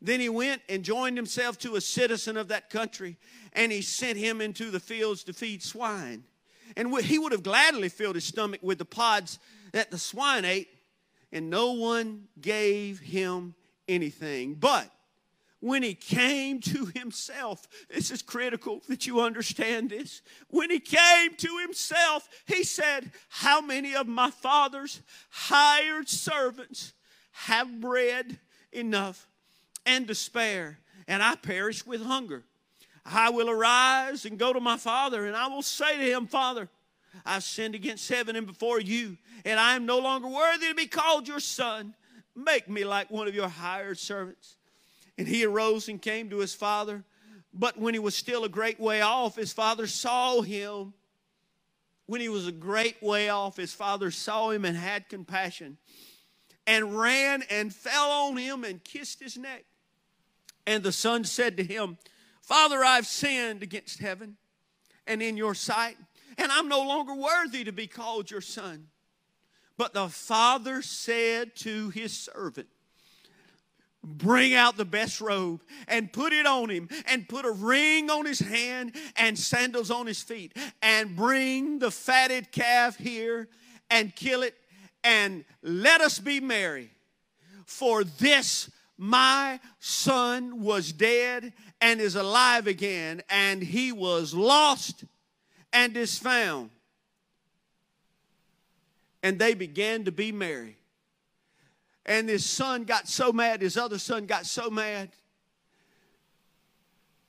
Then 0.01 0.21
he 0.21 0.29
went 0.29 0.63
and 0.69 0.85
joined 0.85 1.17
himself 1.17 1.59
to 1.61 1.77
a 1.77 1.81
citizen 1.81 2.37
of 2.37 2.49
that 2.49 2.71
country, 2.71 3.17
and 3.53 3.73
he 3.73 3.83
sent 3.83 4.19
him 4.19 4.41
into 4.41 4.71
the 4.71 4.81
fields 4.81 5.25
to 5.25 5.33
feed 5.33 5.63
swine. 5.63 6.25
And 6.77 6.97
he 6.99 7.19
would 7.19 7.33
have 7.33 7.43
gladly 7.43 7.89
filled 7.89 8.17
his 8.17 8.25
stomach 8.25 8.61
with 8.63 8.79
the 8.79 8.85
pods 8.85 9.39
that 9.73 9.91
the 9.91 9.99
swine 9.99 10.45
ate, 10.45 10.69
and 11.33 11.49
no 11.49 11.73
one 11.73 12.29
gave 12.41 13.01
him 13.01 13.55
anything. 13.89 14.55
But 14.55 14.91
when 15.61 15.83
he 15.83 15.95
came 15.95 16.61
to 16.61 16.87
himself, 16.95 17.67
this 17.89 18.11
is 18.11 18.23
critical 18.23 18.83
that 18.89 19.07
you 19.07 19.21
understand 19.21 19.91
this. 19.91 20.23
When 20.49 20.71
he 20.71 20.81
came 20.81 21.35
to 21.35 21.59
himself, 21.59 22.29
he 22.47 22.63
said, 22.63 23.13
How 23.29 23.61
many 23.61 23.95
of 23.95 24.07
my 24.07 24.31
father's 24.31 25.01
hired 25.31 26.09
servants 26.09 26.93
have 27.33 27.81
bread 27.81 28.39
enough 28.73 29.27
and 29.87 30.07
despair, 30.07 30.79
and 31.09 31.23
I 31.23 31.37
perish 31.37 31.87
with 31.87 32.03
hunger? 32.03 32.45
I 33.05 33.31
will 33.31 33.49
arise 33.49 34.25
and 34.25 34.39
go 34.39 34.53
to 34.53 34.61
my 34.61 34.77
father, 34.77 35.27
and 35.27 35.37
I 35.37 35.47
will 35.47 35.63
say 35.63 35.97
to 35.97 36.03
him, 36.03 36.27
Father, 36.27 36.69
I've 37.25 37.45
sinned 37.45 37.75
against 37.75 38.09
heaven 38.09 38.37
and 38.37 38.47
before 38.47 38.81
you, 38.81 39.17
and 39.45 39.59
I 39.59 39.77
am 39.77 39.87
no 39.87 39.99
longer 39.99 40.29
worthy 40.29 40.69
to 40.69 40.75
be 40.75 40.87
called 40.87 41.29
your 41.29 41.41
son. 41.41 41.95
Make 42.35 42.69
me 42.69 42.85
like 42.85 43.11
one 43.11 43.29
of 43.29 43.35
your 43.35 43.49
hired 43.49 43.99
servants. 43.99 44.57
And 45.17 45.27
he 45.27 45.47
arose 45.47 45.89
and 45.89 46.03
came 46.03 46.29
to 46.31 46.39
his 46.39 46.55
father. 46.55 47.05
But 47.55 47.79
when 47.79 47.95
he 47.95 48.01
was 48.01 48.15
still 48.15 48.45
a 48.45 48.51
great 48.51 48.79
way 48.79 49.01
off, 49.01 49.37
his 49.37 49.53
father 49.53 49.87
saw 49.87 50.43
him. 50.43 50.93
When 52.05 52.21
he 52.21 52.29
was 52.29 52.47
a 52.47 52.53
great 52.53 53.03
way 53.03 53.31
off, 53.31 53.57
his 53.57 53.73
father 53.73 54.11
saw 54.11 54.51
him 54.51 54.65
and 54.65 54.77
had 54.77 55.09
compassion 55.09 55.79
and 56.67 56.99
ran 56.99 57.43
and 57.49 57.75
fell 57.75 58.11
on 58.11 58.37
him 58.37 58.65
and 58.65 58.83
kissed 58.83 59.21
his 59.21 59.37
neck. 59.37 59.65
And 60.67 60.83
the 60.83 60.93
son 60.93 61.25
said 61.25 61.57
to 61.57 61.65
him, 61.65 61.99
Father, 62.43 62.85
I've 62.85 63.07
sinned 63.07 63.63
against 63.63 63.99
heaven 63.99 64.37
and 65.07 65.23
in 65.23 65.37
your 65.37 65.55
sight, 65.55 65.97
and 66.39 66.51
I'm 66.51 66.69
no 66.69 66.81
longer 66.81 67.15
worthy 67.15 67.65
to 67.65 67.73
be 67.73 67.87
called 67.87 68.31
your 68.31 68.41
son. 68.41 68.89
But 69.77 69.95
the 69.95 70.09
father 70.09 70.83
said 70.83 71.55
to 71.57 71.91
his 71.91 72.17
servant, 72.17 72.69
Bring 74.03 74.55
out 74.55 74.77
the 74.77 74.85
best 74.85 75.21
robe 75.21 75.63
and 75.89 76.13
put 76.13 76.33
it 76.33 76.47
on 76.47 76.71
him, 76.71 76.89
and 77.07 77.29
put 77.29 77.45
a 77.45 77.51
ring 77.51 78.09
on 78.09 78.25
his 78.25 78.39
hand 78.39 78.95
and 79.17 79.37
sandals 79.37 79.91
on 79.91 80.07
his 80.07 80.23
feet, 80.23 80.57
and 80.81 81.17
bring 81.17 81.81
the 81.81 81.91
fatted 81.91 82.53
calf 82.53 82.97
here 82.97 83.49
and 83.91 84.15
kill 84.15 84.43
it, 84.43 84.55
and 85.03 85.45
let 85.63 86.01
us 86.01 86.21
be 86.21 86.39
merry. 86.39 86.91
For 87.65 88.05
this 88.05 88.71
my 88.99 89.61
son 89.79 90.63
was 90.63 90.93
dead 90.93 91.53
and 91.81 92.01
is 92.01 92.17
alive 92.17 92.67
again, 92.67 93.23
and 93.29 93.63
he 93.63 93.93
was 93.93 94.33
lost 94.33 95.05
and 95.73 95.97
is 95.97 96.19
found. 96.19 96.71
And 99.23 99.39
they 99.39 99.55
began 99.55 100.05
to 100.05 100.13
be 100.13 100.33
merry. 100.33 100.79
And 102.07 102.29
his 102.29 102.47
son 102.47 102.85
got 102.85 103.09
so 103.09 103.33
mad, 103.33 103.61
his 103.61 103.77
other 103.77 103.99
son 103.99 104.27
got 104.27 104.47
so 104.47 104.71
mad. 104.71 105.11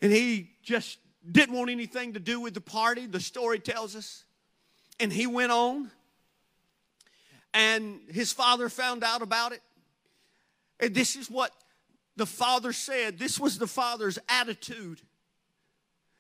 And 0.02 0.12
he 0.12 0.52
just 0.62 1.00
didn't 1.30 1.56
want 1.56 1.70
anything 1.70 2.14
to 2.14 2.20
do 2.20 2.40
with 2.40 2.54
the 2.54 2.62
party, 2.62 3.08
the 3.08 3.20
story 3.20 3.60
tells 3.60 3.96
us. 3.96 4.24
And 5.00 5.12
he 5.12 5.28
went 5.28 5.52
on. 5.52 5.92
And 7.54 8.00
his 8.10 8.32
father 8.32 8.70
found 8.70 9.04
out 9.04 9.22
about 9.24 9.52
it. 9.52 9.62
And 10.79 10.93
this 10.93 11.15
is 11.15 11.29
what 11.29 11.51
the 12.15 12.25
father 12.25 12.74
said. 12.74 13.19
This 13.19 13.39
was 13.39 13.57
the 13.57 13.67
father's 13.67 14.19
attitude. 14.29 15.01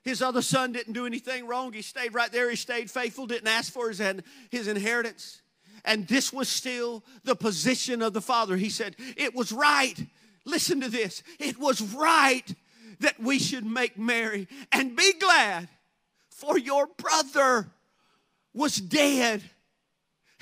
His 0.03 0.21
other 0.21 0.41
son 0.41 0.71
didn't 0.71 0.93
do 0.93 1.05
anything 1.05 1.47
wrong. 1.47 1.73
He 1.73 1.81
stayed 1.81 2.13
right 2.13 2.31
there. 2.31 2.49
He 2.49 2.55
stayed 2.55 2.89
faithful, 2.89 3.27
didn't 3.27 3.47
ask 3.47 3.71
for 3.71 3.89
his, 3.89 4.01
his 4.49 4.67
inheritance 4.67 5.41
and 5.87 6.05
this 6.07 6.31
was 6.33 6.49
still 6.49 7.03
the 7.23 7.35
position 7.35 8.01
of 8.01 8.13
the 8.13 8.21
father. 8.21 8.57
He 8.57 8.69
said, 8.69 8.95
It 9.15 9.33
was 9.33 9.51
right. 9.51 9.95
Listen 10.45 10.81
to 10.81 10.89
this. 10.89 11.23
It 11.39 11.57
was 11.57 11.81
right 11.81 12.43
that 12.99 13.19
we 13.19 13.39
should 13.39 13.65
make 13.65 13.97
merry 13.97 14.47
and 14.71 14.95
be 14.95 15.13
glad, 15.13 15.69
for 16.29 16.57
your 16.57 16.87
brother 16.87 17.67
was 18.53 18.75
dead. 18.75 19.41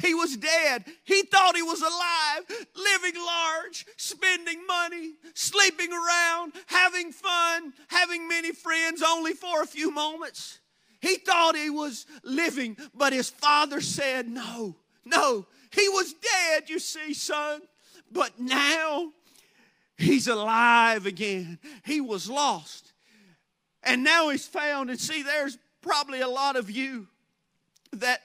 He 0.02 0.14
was 0.14 0.36
dead. 0.36 0.86
He 1.04 1.24
thought 1.24 1.56
he 1.56 1.62
was 1.62 1.82
alive, 1.82 2.68
living 2.76 3.16
large, 3.16 3.86
spending 3.96 4.66
money, 4.68 5.14
sleeping 5.34 5.92
around, 5.92 6.54
having 6.68 7.12
fun, 7.12 7.74
having 7.88 8.28
many 8.28 8.52
friends 8.52 9.02
only 9.02 9.34
for 9.34 9.62
a 9.62 9.68
few 9.68 9.92
moments. 9.92 10.60
He 11.00 11.16
thought 11.16 11.56
he 11.56 11.70
was 11.70 12.06
living, 12.24 12.78
but 12.94 13.14
his 13.14 13.30
father 13.30 13.80
said, 13.80 14.28
No, 14.28 14.76
no, 15.06 15.46
he 15.72 15.88
was 15.90 16.14
dead, 16.14 16.70
you 16.70 16.80
see, 16.80 17.14
son. 17.14 17.62
But 18.12 18.40
now 18.40 19.12
he's 19.98 20.28
alive 20.28 21.06
again. 21.06 21.60
He 21.86 22.02
was 22.02 22.30
lost. 22.30 22.94
And 23.84 24.04
now 24.04 24.30
he's 24.30 24.48
found. 24.48 24.90
And 24.90 25.00
see, 25.00 25.22
there's 25.22 25.58
probably 25.82 26.22
a 26.22 26.28
lot 26.28 26.56
of 26.56 26.72
you 26.72 27.08
that 27.94 28.22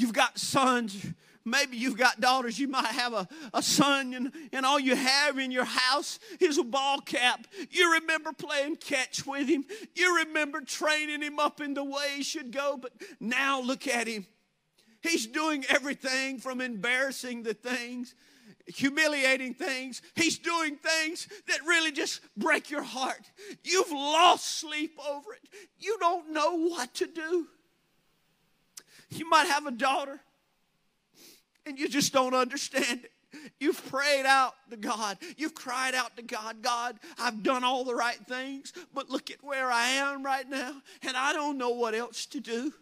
you've 0.00 0.12
got 0.12 0.38
sons. 0.38 1.06
Maybe 1.44 1.76
you've 1.76 1.96
got 1.96 2.20
daughters. 2.20 2.58
You 2.58 2.68
might 2.68 2.86
have 2.86 3.12
a, 3.12 3.28
a 3.54 3.62
son, 3.62 4.12
and, 4.14 4.32
and 4.52 4.66
all 4.66 4.78
you 4.78 4.94
have 4.94 5.38
in 5.38 5.50
your 5.50 5.64
house 5.64 6.18
is 6.38 6.58
a 6.58 6.62
ball 6.62 7.00
cap. 7.00 7.46
You 7.70 7.94
remember 7.94 8.32
playing 8.32 8.76
catch 8.76 9.26
with 9.26 9.48
him. 9.48 9.64
You 9.94 10.18
remember 10.18 10.60
training 10.60 11.22
him 11.22 11.38
up 11.38 11.60
in 11.60 11.74
the 11.74 11.84
way 11.84 12.16
he 12.16 12.22
should 12.22 12.52
go. 12.52 12.78
But 12.80 12.92
now 13.20 13.60
look 13.60 13.86
at 13.86 14.06
him. 14.06 14.26
He's 15.02 15.26
doing 15.26 15.64
everything 15.70 16.38
from 16.38 16.60
embarrassing 16.60 17.42
the 17.42 17.54
things, 17.54 18.14
humiliating 18.66 19.54
things. 19.54 20.02
He's 20.14 20.38
doing 20.38 20.76
things 20.76 21.26
that 21.48 21.64
really 21.66 21.90
just 21.90 22.20
break 22.36 22.70
your 22.70 22.82
heart. 22.82 23.30
You've 23.64 23.90
lost 23.90 24.60
sleep 24.60 24.98
over 25.10 25.32
it. 25.32 25.48
You 25.78 25.96
don't 26.00 26.32
know 26.32 26.68
what 26.68 26.92
to 26.96 27.06
do. 27.06 27.46
You 29.10 29.28
might 29.28 29.46
have 29.46 29.66
a 29.66 29.70
daughter 29.70 30.20
and 31.66 31.78
you 31.78 31.88
just 31.88 32.12
don't 32.12 32.34
understand 32.34 33.04
it. 33.04 33.12
You've 33.60 33.84
prayed 33.88 34.26
out 34.26 34.54
to 34.70 34.76
God. 34.76 35.18
You've 35.36 35.54
cried 35.54 35.94
out 35.94 36.16
to 36.16 36.22
God, 36.22 36.62
God, 36.62 36.98
I've 37.18 37.42
done 37.42 37.62
all 37.62 37.84
the 37.84 37.94
right 37.94 38.18
things, 38.26 38.72
but 38.92 39.08
look 39.08 39.30
at 39.30 39.42
where 39.42 39.70
I 39.70 39.86
am 39.86 40.24
right 40.24 40.48
now, 40.48 40.82
and 41.02 41.16
I 41.16 41.32
don't 41.32 41.56
know 41.56 41.70
what 41.70 41.94
else 41.94 42.26
to 42.26 42.40
do. 42.40 42.72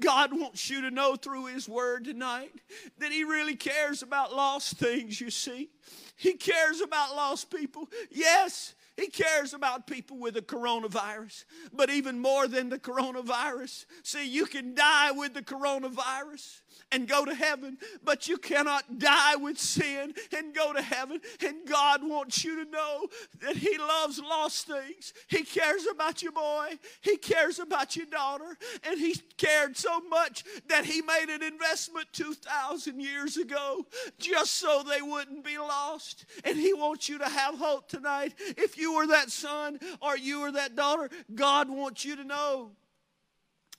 God 0.00 0.32
wants 0.32 0.70
you 0.70 0.82
to 0.82 0.90
know 0.90 1.16
through 1.16 1.46
His 1.46 1.68
Word 1.68 2.04
tonight 2.04 2.52
that 2.98 3.12
He 3.12 3.24
really 3.24 3.56
cares 3.56 4.02
about 4.02 4.34
lost 4.34 4.76
things, 4.76 5.20
you 5.20 5.30
see. 5.30 5.70
He 6.16 6.34
cares 6.34 6.80
about 6.80 7.14
lost 7.14 7.50
people. 7.50 7.88
Yes, 8.10 8.74
He 8.98 9.06
cares 9.06 9.54
about 9.54 9.86
people 9.86 10.18
with 10.18 10.34
the 10.34 10.42
coronavirus, 10.42 11.44
but 11.72 11.88
even 11.88 12.18
more 12.18 12.48
than 12.48 12.68
the 12.68 12.80
coronavirus. 12.80 13.86
See, 14.02 14.26
you 14.28 14.44
can 14.44 14.74
die 14.74 15.12
with 15.12 15.34
the 15.34 15.42
coronavirus 15.42 16.62
and 16.92 17.08
go 17.08 17.24
to 17.24 17.34
heaven, 17.34 17.78
but 18.02 18.28
you 18.28 18.38
cannot 18.38 18.98
die 18.98 19.36
with 19.36 19.58
sin 19.58 20.14
and 20.36 20.54
go 20.54 20.72
to 20.72 20.82
heaven. 20.82 21.20
And 21.44 21.56
God 21.66 22.00
wants 22.02 22.44
you 22.44 22.64
to 22.64 22.70
know 22.70 23.06
that 23.42 23.56
He 23.56 23.76
loves 23.78 24.18
lost 24.18 24.66
things. 24.66 25.12
He 25.28 25.42
cares 25.44 25.86
about 25.86 26.22
your 26.22 26.32
boy, 26.32 26.78
He 27.00 27.16
cares 27.16 27.58
about 27.58 27.96
your 27.96 28.06
daughter, 28.06 28.56
and 28.88 28.98
He 28.98 29.14
cared 29.36 29.76
so 29.76 30.00
much 30.00 30.44
that 30.68 30.84
He 30.84 31.02
made 31.02 31.28
an 31.28 31.42
investment 31.42 32.06
2,000 32.12 33.00
years 33.00 33.36
ago 33.36 33.86
just 34.18 34.54
so 34.54 34.82
they 34.82 35.02
wouldn't 35.02 35.44
be 35.44 35.58
lost. 35.58 36.24
And 36.44 36.56
He 36.56 36.72
wants 36.72 37.08
you 37.08 37.18
to 37.18 37.28
have 37.28 37.56
hope 37.56 37.88
tonight. 37.88 38.34
If 38.38 38.78
you 38.78 38.94
were 38.94 39.06
that 39.08 39.30
son 39.30 39.78
or 40.00 40.16
you 40.16 40.40
were 40.40 40.52
that 40.52 40.76
daughter, 40.76 41.10
God 41.34 41.68
wants 41.68 42.04
you 42.04 42.16
to 42.16 42.24
know 42.24 42.72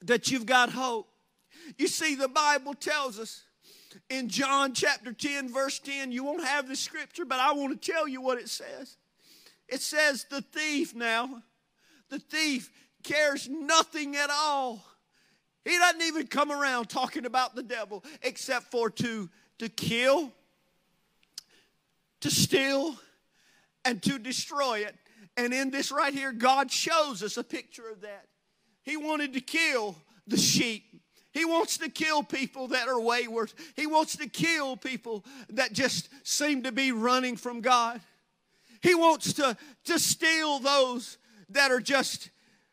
that 0.01 0.32
you've 0.32 0.46
got 0.46 0.72
hope. 0.72 1.08
You 1.77 1.88
see, 1.88 2.15
the 2.15 2.27
Bible 2.27 2.73
tells 2.73 3.19
us 3.19 3.43
in 4.09 4.29
John 4.29 4.73
chapter 4.73 5.13
10, 5.13 5.51
verse 5.51 5.79
10, 5.79 6.11
you 6.11 6.23
won't 6.23 6.43
have 6.43 6.67
the 6.67 6.75
scripture, 6.75 7.25
but 7.25 7.39
I 7.39 7.53
want 7.53 7.79
to 7.79 7.91
tell 7.91 8.07
you 8.07 8.21
what 8.21 8.39
it 8.39 8.49
says. 8.49 8.97
It 9.67 9.81
says, 9.81 10.25
The 10.29 10.41
thief 10.41 10.95
now, 10.95 11.43
the 12.09 12.19
thief 12.19 12.71
cares 13.03 13.47
nothing 13.47 14.15
at 14.15 14.29
all. 14.29 14.83
He 15.65 15.77
doesn't 15.77 16.01
even 16.01 16.27
come 16.27 16.51
around 16.51 16.89
talking 16.89 17.25
about 17.25 17.55
the 17.55 17.63
devil 17.63 18.03
except 18.21 18.71
for 18.71 18.89
to, 18.89 19.29
to 19.59 19.69
kill, 19.69 20.31
to 22.21 22.31
steal, 22.31 22.95
and 23.85 24.01
to 24.03 24.17
destroy 24.17 24.79
it. 24.79 24.95
And 25.38 25.53
in 25.53 25.69
this 25.69 25.91
right 25.91 26.13
here, 26.13 26.31
God 26.31 26.71
shows 26.71 27.23
us 27.23 27.38
a 27.38 27.43
picture 27.43 27.89
of 27.89 28.01
that. 28.01 28.25
He 28.83 28.97
wanted 28.97 29.33
to 29.33 29.41
kill 29.41 29.95
the 30.27 30.38
sheep. 30.38 30.88
He 31.31 31.45
wants 31.45 31.77
to 31.77 31.89
kill 31.89 32.24
people 32.24 32.69
that 32.69 32.88
are 32.88 33.00
wayward. 33.00 33.53
He 33.75 33.86
wants 33.86 34.17
to 34.17 34.27
kill 34.27 34.77
people 34.77 35.24
that 35.50 35.74
just 35.74 36.09
seem 36.24 36.63
to 36.63 36.71
be 36.71 36.91
running 36.91 37.38
from 37.38 37.62
God. 37.62 38.01
He 38.81 38.95
wants 38.95 39.33
to, 39.33 39.55
to 39.86 40.00
steal 40.00 40.59
those 40.59 41.17
that 41.50 41.71
are 41.71 41.81
just, 41.81 42.31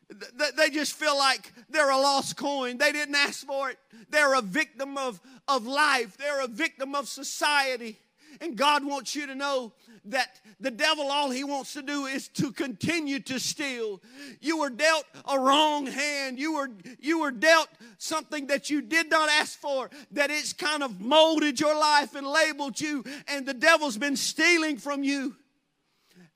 that 0.08 0.56
they 0.56 0.70
just 0.70 0.94
feel 0.94 1.16
like 1.16 1.52
they're 1.68 1.90
a 1.90 1.98
lost 1.98 2.36
coin. 2.36 2.78
They 2.78 2.92
didn't 2.92 3.14
ask 3.14 3.46
for 3.46 3.70
it. 3.70 3.78
They're 4.08 4.34
a 4.34 4.42
victim 4.42 4.96
of, 4.96 5.20
of 5.48 5.66
life, 5.66 6.16
they're 6.16 6.44
a 6.44 6.48
victim 6.48 6.94
of 6.94 7.08
society. 7.08 7.98
And 8.40 8.56
God 8.56 8.84
wants 8.84 9.14
you 9.14 9.26
to 9.26 9.34
know 9.34 9.72
that 10.06 10.40
the 10.60 10.70
devil, 10.70 11.10
all 11.10 11.30
he 11.30 11.44
wants 11.44 11.72
to 11.72 11.82
do 11.82 12.06
is 12.06 12.28
to 12.28 12.52
continue 12.52 13.18
to 13.20 13.40
steal. 13.40 14.00
You 14.40 14.58
were 14.58 14.70
dealt 14.70 15.04
a 15.28 15.38
wrong 15.38 15.86
hand. 15.86 16.38
You 16.38 16.54
were, 16.54 16.70
you 17.00 17.20
were 17.20 17.30
dealt 17.30 17.68
something 17.98 18.46
that 18.46 18.70
you 18.70 18.82
did 18.82 19.10
not 19.10 19.28
ask 19.28 19.58
for, 19.58 19.90
that 20.12 20.30
it's 20.30 20.52
kind 20.52 20.82
of 20.82 21.00
molded 21.00 21.58
your 21.60 21.78
life 21.78 22.14
and 22.14 22.26
labeled 22.26 22.80
you, 22.80 23.04
and 23.28 23.46
the 23.46 23.54
devil's 23.54 23.98
been 23.98 24.16
stealing 24.16 24.76
from 24.76 25.02
you. 25.02 25.36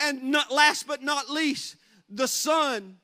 And 0.00 0.30
not 0.30 0.50
last 0.50 0.86
but 0.86 1.02
not 1.02 1.28
least, 1.28 1.76
the 2.08 2.26
son. 2.26 2.96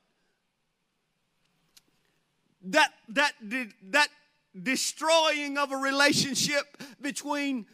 That 2.62 2.90
that 3.10 3.32
that 3.90 4.08
destroying 4.60 5.58
of 5.58 5.72
a 5.72 5.76
relationship 5.76 6.64
between 7.00 7.66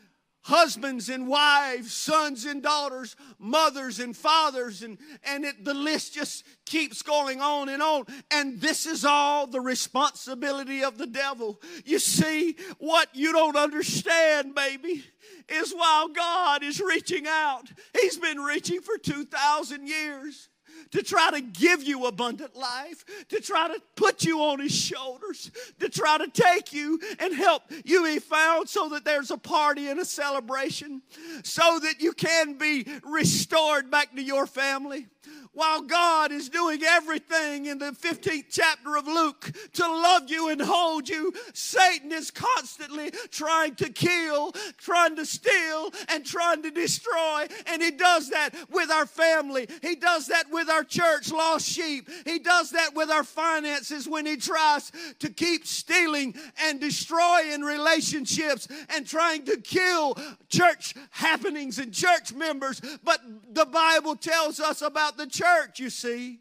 husbands 0.43 1.09
and 1.09 1.29
wives, 1.29 1.93
sons 1.93 2.45
and 2.45 2.63
daughters, 2.63 3.17
mothers 3.39 4.01
and 4.01 4.17
fathers, 4.17 4.83
and, 4.83 4.99
and 5.25 5.45
it, 5.45 5.65
the 5.65 5.75
list 5.75 6.15
just 6.15 6.45
keeps 6.67 7.03
going 7.03 7.41
on 7.41 7.69
and 7.69 7.83
on. 7.83 8.05
And 8.31 8.61
this 8.61 8.87
is 8.87 9.05
all 9.05 9.47
the 9.47 9.61
responsibility 9.61 10.83
of 10.83 10.99
the 10.99 11.07
devil. 11.07 11.61
You 11.85 11.99
see, 11.99 12.57
what 12.79 13.09
you 13.15 13.33
don't 13.33 13.57
understand, 13.57 14.55
baby, 14.55 15.05
is 15.49 15.73
while 15.73 16.09
God 16.09 16.63
is 16.63 16.81
reaching 16.81 17.27
out, 17.29 17.71
He's 18.01 18.19
been 18.19 18.39
reaching 18.39 18.81
for 18.81 18.99
2,000 18.99 19.87
years 19.87 20.49
to 20.93 21.03
try 21.03 21.31
to 21.31 21.41
give 21.41 21.83
you 21.83 22.07
abundant 22.07 22.55
life, 22.57 23.05
to 23.29 23.41
try 23.41 23.69
to 23.69 23.81
put 23.97 24.25
you 24.25 24.41
on 24.41 24.61
his 24.61 24.75
shoulders, 24.75 25.51
to 25.81 25.89
try 25.89 26.19
to 26.19 26.29
take 26.29 26.73
you 26.73 27.01
and 27.19 27.35
help 27.35 27.63
you 27.85 28.05
be 28.05 28.19
found 28.19 28.69
so 28.69 28.89
that 28.91 29.05
there's 29.05 29.31
a 29.31 29.39
party 29.39 29.89
and 29.89 29.99
a 29.99 30.05
celebration, 30.05 31.03
so 31.43 31.79
that 31.81 32.01
you 32.01 32.13
can 32.13 32.55
be 32.55 32.87
restored 33.05 33.91
back 33.91 34.15
to 34.15 34.23
your 34.23 34.47
family 34.47 35.07
while 35.53 35.83
God 35.83 36.33
is 36.33 36.49
doing 36.49 36.83
everything 36.83 37.67
in 37.67 37.79
the 37.79 37.93
15th 37.93 38.47
chapter 38.51 38.97
of 38.97 39.07
Luke 39.07 39.51
to 39.75 39.87
love 39.87 40.31
you 40.31 40.49
and 40.49 40.61
hold 40.61 41.09
you, 41.09 41.33
Satan 41.53 42.11
is 42.13 42.31
constantly 42.31 43.11
trying 43.31 43.75
to 43.77 43.91
kill, 43.91 44.53
trying 44.79 45.17
to 45.17 45.27
steal, 45.27 45.93
and 46.09 46.25
trying 46.25 46.63
to 46.63 46.71
destroy. 46.71 47.47
And 47.67 47.83
he 47.83 47.91
does 47.91 48.31
that 48.31 48.51
with 48.71 48.91
our 48.91 49.07
family. 49.07 49.69
He 49.83 49.95
does 49.95 50.27
that 50.29 50.51
with 50.51 50.71
our 50.71 50.85
church, 50.85 51.31
lost 51.31 51.69
sheep. 51.69 52.09
He 52.25 52.39
does 52.39 52.71
that 52.71 52.95
with 52.95 53.11
our 53.11 53.25
finances 53.25 54.09
when 54.09 54.27
he 54.27 54.37
tries 54.37 54.91
to 55.19 55.31
keep 55.31 55.67
stealing 55.67 56.35
and 56.65 56.81
destroying 56.81 57.61
relationships 57.61 58.69
and 58.89 59.07
trying 59.07 59.45
to 59.45 59.61
kill 59.61 60.17
church 60.49 60.95
happenings 61.11 61.79
and 61.79 61.93
church 61.93 62.33
members. 62.33 62.81
But 63.05 63.21
the 63.53 63.67
Bible 63.67 64.17
tells 64.17 64.61
us 64.61 64.83
about 64.83 65.12
the 65.17 65.27
church 65.27 65.63
church, 65.73 65.81
you 65.81 65.91
see, 65.91 66.41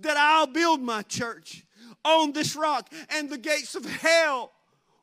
that 0.00 0.16
I'll 0.16 0.46
build 0.46 0.80
my 0.80 1.02
church 1.02 1.64
on 2.04 2.32
this 2.32 2.56
rock, 2.56 2.90
and 3.10 3.28
the 3.28 3.38
gates 3.38 3.74
of 3.74 3.84
hell 3.84 4.52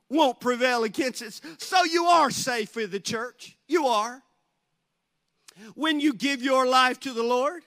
won't 0.09 0.39
prevail 0.39 0.83
against 0.83 1.21
it. 1.21 1.39
So 1.57 1.83
you 1.83 2.05
are 2.05 2.31
safe 2.31 2.75
with 2.75 2.91
the 2.91 2.99
church. 2.99 3.57
You 3.67 3.87
are. 3.87 4.23
When 5.75 5.99
you 5.99 6.13
give 6.13 6.41
your 6.41 6.67
life 6.67 6.99
to 7.01 7.13
the 7.13 7.23
Lord, 7.23 7.63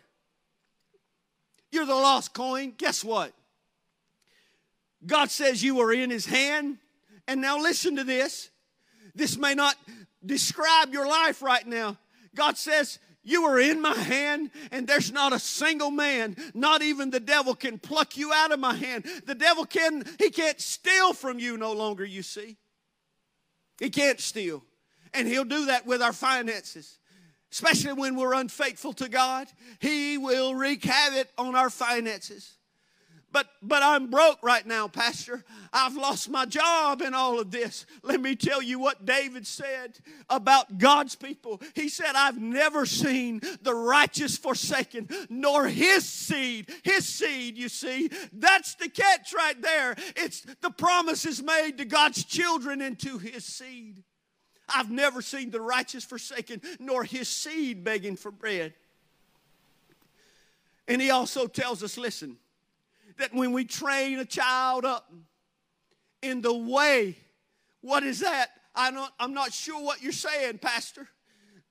you're 1.70 1.86
the 1.86 1.94
lost 1.94 2.34
coin. 2.34 2.72
Guess 2.76 3.04
what? 3.04 3.32
God 5.06 5.30
says 5.30 5.62
you 5.62 5.80
are 5.80 5.92
in 5.92 6.10
His 6.10 6.26
hand. 6.26 6.78
And 7.28 7.40
now 7.40 7.60
listen 7.60 7.96
to 7.96 8.04
this. 8.04 8.50
This 9.14 9.36
may 9.36 9.54
not 9.54 9.76
describe 10.24 10.92
your 10.92 11.06
life 11.06 11.42
right 11.42 11.66
now. 11.66 11.96
God 12.34 12.56
says 12.56 12.98
you 13.22 13.44
are 13.44 13.60
in 13.60 13.82
my 13.82 13.94
hand, 13.94 14.50
and 14.70 14.86
there's 14.86 15.12
not 15.12 15.32
a 15.32 15.38
single 15.38 15.90
man, 15.90 16.36
not 16.54 16.82
even 16.82 17.10
the 17.10 17.20
devil, 17.20 17.54
can 17.54 17.78
pluck 17.78 18.16
you 18.16 18.32
out 18.32 18.52
of 18.52 18.58
my 18.58 18.74
hand. 18.74 19.04
The 19.26 19.34
devil 19.34 19.64
can, 19.64 20.04
he 20.18 20.30
can't 20.30 20.60
steal 20.60 21.12
from 21.12 21.38
you 21.38 21.56
no 21.56 21.72
longer, 21.72 22.04
you 22.04 22.22
see. 22.22 22.56
He 23.78 23.90
can't 23.90 24.20
steal. 24.20 24.64
And 25.12 25.26
he'll 25.26 25.44
do 25.44 25.66
that 25.66 25.86
with 25.86 26.02
our 26.02 26.12
finances. 26.12 26.98
Especially 27.52 27.92
when 27.92 28.14
we're 28.14 28.34
unfaithful 28.34 28.92
to 28.94 29.08
God, 29.08 29.48
He 29.80 30.16
will 30.18 30.54
wreak 30.54 30.84
havoc 30.84 31.28
on 31.36 31.56
our 31.56 31.68
finances. 31.68 32.56
But 33.32 33.46
but 33.62 33.82
I'm 33.82 34.10
broke 34.10 34.42
right 34.42 34.66
now, 34.66 34.88
Pastor. 34.88 35.44
I've 35.72 35.96
lost 35.96 36.28
my 36.28 36.46
job 36.46 37.00
in 37.00 37.14
all 37.14 37.38
of 37.38 37.50
this. 37.50 37.86
Let 38.02 38.20
me 38.20 38.34
tell 38.34 38.60
you 38.60 38.80
what 38.80 39.06
David 39.06 39.46
said 39.46 39.98
about 40.28 40.78
God's 40.78 41.14
people. 41.14 41.60
He 41.74 41.88
said, 41.88 42.12
I've 42.16 42.40
never 42.40 42.86
seen 42.86 43.40
the 43.62 43.74
righteous 43.74 44.36
forsaken, 44.36 45.08
nor 45.28 45.68
his 45.68 46.08
seed. 46.08 46.70
His 46.82 47.06
seed, 47.06 47.56
you 47.56 47.68
see. 47.68 48.10
That's 48.32 48.74
the 48.74 48.88
catch 48.88 49.32
right 49.32 49.60
there. 49.60 49.94
It's 50.16 50.40
the 50.60 50.70
promise 50.70 51.24
is 51.24 51.42
made 51.42 51.78
to 51.78 51.84
God's 51.84 52.24
children 52.24 52.80
and 52.80 52.98
to 53.00 53.18
his 53.18 53.44
seed. 53.44 54.02
I've 54.72 54.90
never 54.90 55.22
seen 55.22 55.50
the 55.50 55.60
righteous 55.60 56.04
forsaken, 56.04 56.62
nor 56.78 57.04
his 57.04 57.28
seed 57.28 57.84
begging 57.84 58.16
for 58.16 58.30
bread. 58.30 58.74
And 60.88 61.00
he 61.00 61.10
also 61.10 61.46
tells 61.46 61.84
us, 61.84 61.96
listen 61.96 62.36
that 63.20 63.34
when 63.34 63.52
we 63.52 63.64
train 63.64 64.18
a 64.18 64.24
child 64.24 64.84
up 64.84 65.10
in 66.22 66.40
the 66.42 66.54
way, 66.54 67.16
what 67.80 68.02
is 68.02 68.20
that? 68.20 68.48
I 68.74 68.90
don't, 68.90 69.10
I'm 69.18 69.34
not 69.34 69.52
sure 69.52 69.82
what 69.82 70.02
you're 70.02 70.12
saying, 70.12 70.58
Pastor. 70.58 71.08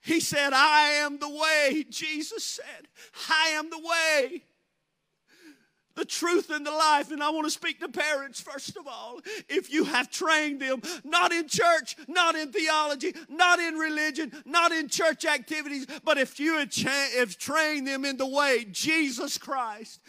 He 0.02 0.20
said, 0.20 0.54
I 0.54 1.02
am 1.02 1.20
the 1.20 1.30
way. 1.30 1.86
Jesus 1.90 2.44
said, 2.44 2.88
I 3.30 3.50
am 3.50 3.70
the 3.70 3.80
way 3.80 4.44
the 6.00 6.06
truth 6.06 6.50
and 6.50 6.66
the 6.66 6.72
life. 6.72 7.12
And 7.12 7.22
I 7.22 7.30
want 7.30 7.46
to 7.46 7.52
speak 7.52 7.82
to 7.82 7.90
parents 7.90 8.40
first 8.40 8.78
of 8.78 8.88
all. 8.88 9.20
If 9.50 9.72
you 9.72 9.84
have 9.84 10.10
trained 10.10 10.62
them, 10.62 10.82
not 11.04 11.34
in 11.34 11.48
church, 11.48 11.98
not 12.08 12.36
in 12.36 12.52
theology, 12.54 13.14
not 13.28 13.60
in 13.60 13.76
religion, 13.76 14.32
not 14.46 14.72
in 14.72 14.88
church 14.88 15.26
activities, 15.26 15.86
but 16.06 16.18
if 16.18 16.40
you 16.40 16.58
have, 16.58 17.38
trained 17.38 17.88
them 17.88 18.06
in 18.06 18.16
the 18.18 18.26
way, 18.26 18.66
Jesus 18.72 19.38
Christ. 19.38 20.00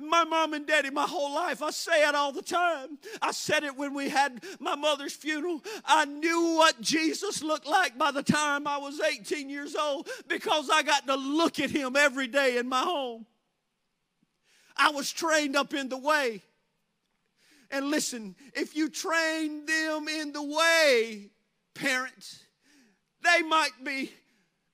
My 0.00 0.24
mom 0.24 0.52
and 0.52 0.66
daddy, 0.66 0.90
my 0.90 1.06
whole 1.06 1.32
life, 1.32 1.62
I 1.62 1.70
say 1.70 2.06
it 2.08 2.14
all 2.14 2.32
the 2.32 2.42
time. 2.42 2.98
I 3.22 3.30
said 3.30 3.62
it 3.62 3.76
when 3.76 3.94
we 3.94 4.08
had 4.08 4.42
my 4.58 4.74
mother's 4.74 5.12
funeral. 5.12 5.62
I 5.84 6.06
knew 6.06 6.56
what 6.56 6.80
Jesus 6.80 7.42
looked 7.42 7.66
like 7.66 7.96
by 7.96 8.10
the 8.10 8.22
time 8.22 8.66
I 8.66 8.78
was 8.78 9.00
18 9.00 9.48
years 9.48 9.76
old 9.76 10.08
because 10.26 10.68
I 10.70 10.82
got 10.82 11.06
to 11.06 11.14
look 11.14 11.60
at 11.60 11.70
him 11.70 11.94
every 11.94 12.26
day 12.26 12.58
in 12.58 12.68
my 12.68 12.80
home. 12.80 13.26
I 14.76 14.90
was 14.90 15.12
trained 15.12 15.56
up 15.56 15.74
in 15.74 15.88
the 15.88 15.96
way. 15.96 16.42
And 17.70 17.90
listen, 17.90 18.36
if 18.54 18.76
you 18.76 18.88
train 18.88 19.66
them 19.66 20.08
in 20.08 20.32
the 20.32 20.42
way, 20.42 21.30
parents, 21.74 22.44
they 23.22 23.42
might 23.42 23.72
be 23.82 24.12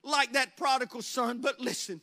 like 0.05 0.33
that 0.35 0.57
prodigal 0.57 1.03
son, 1.03 1.41
but 1.41 1.61
listen, 1.61 2.01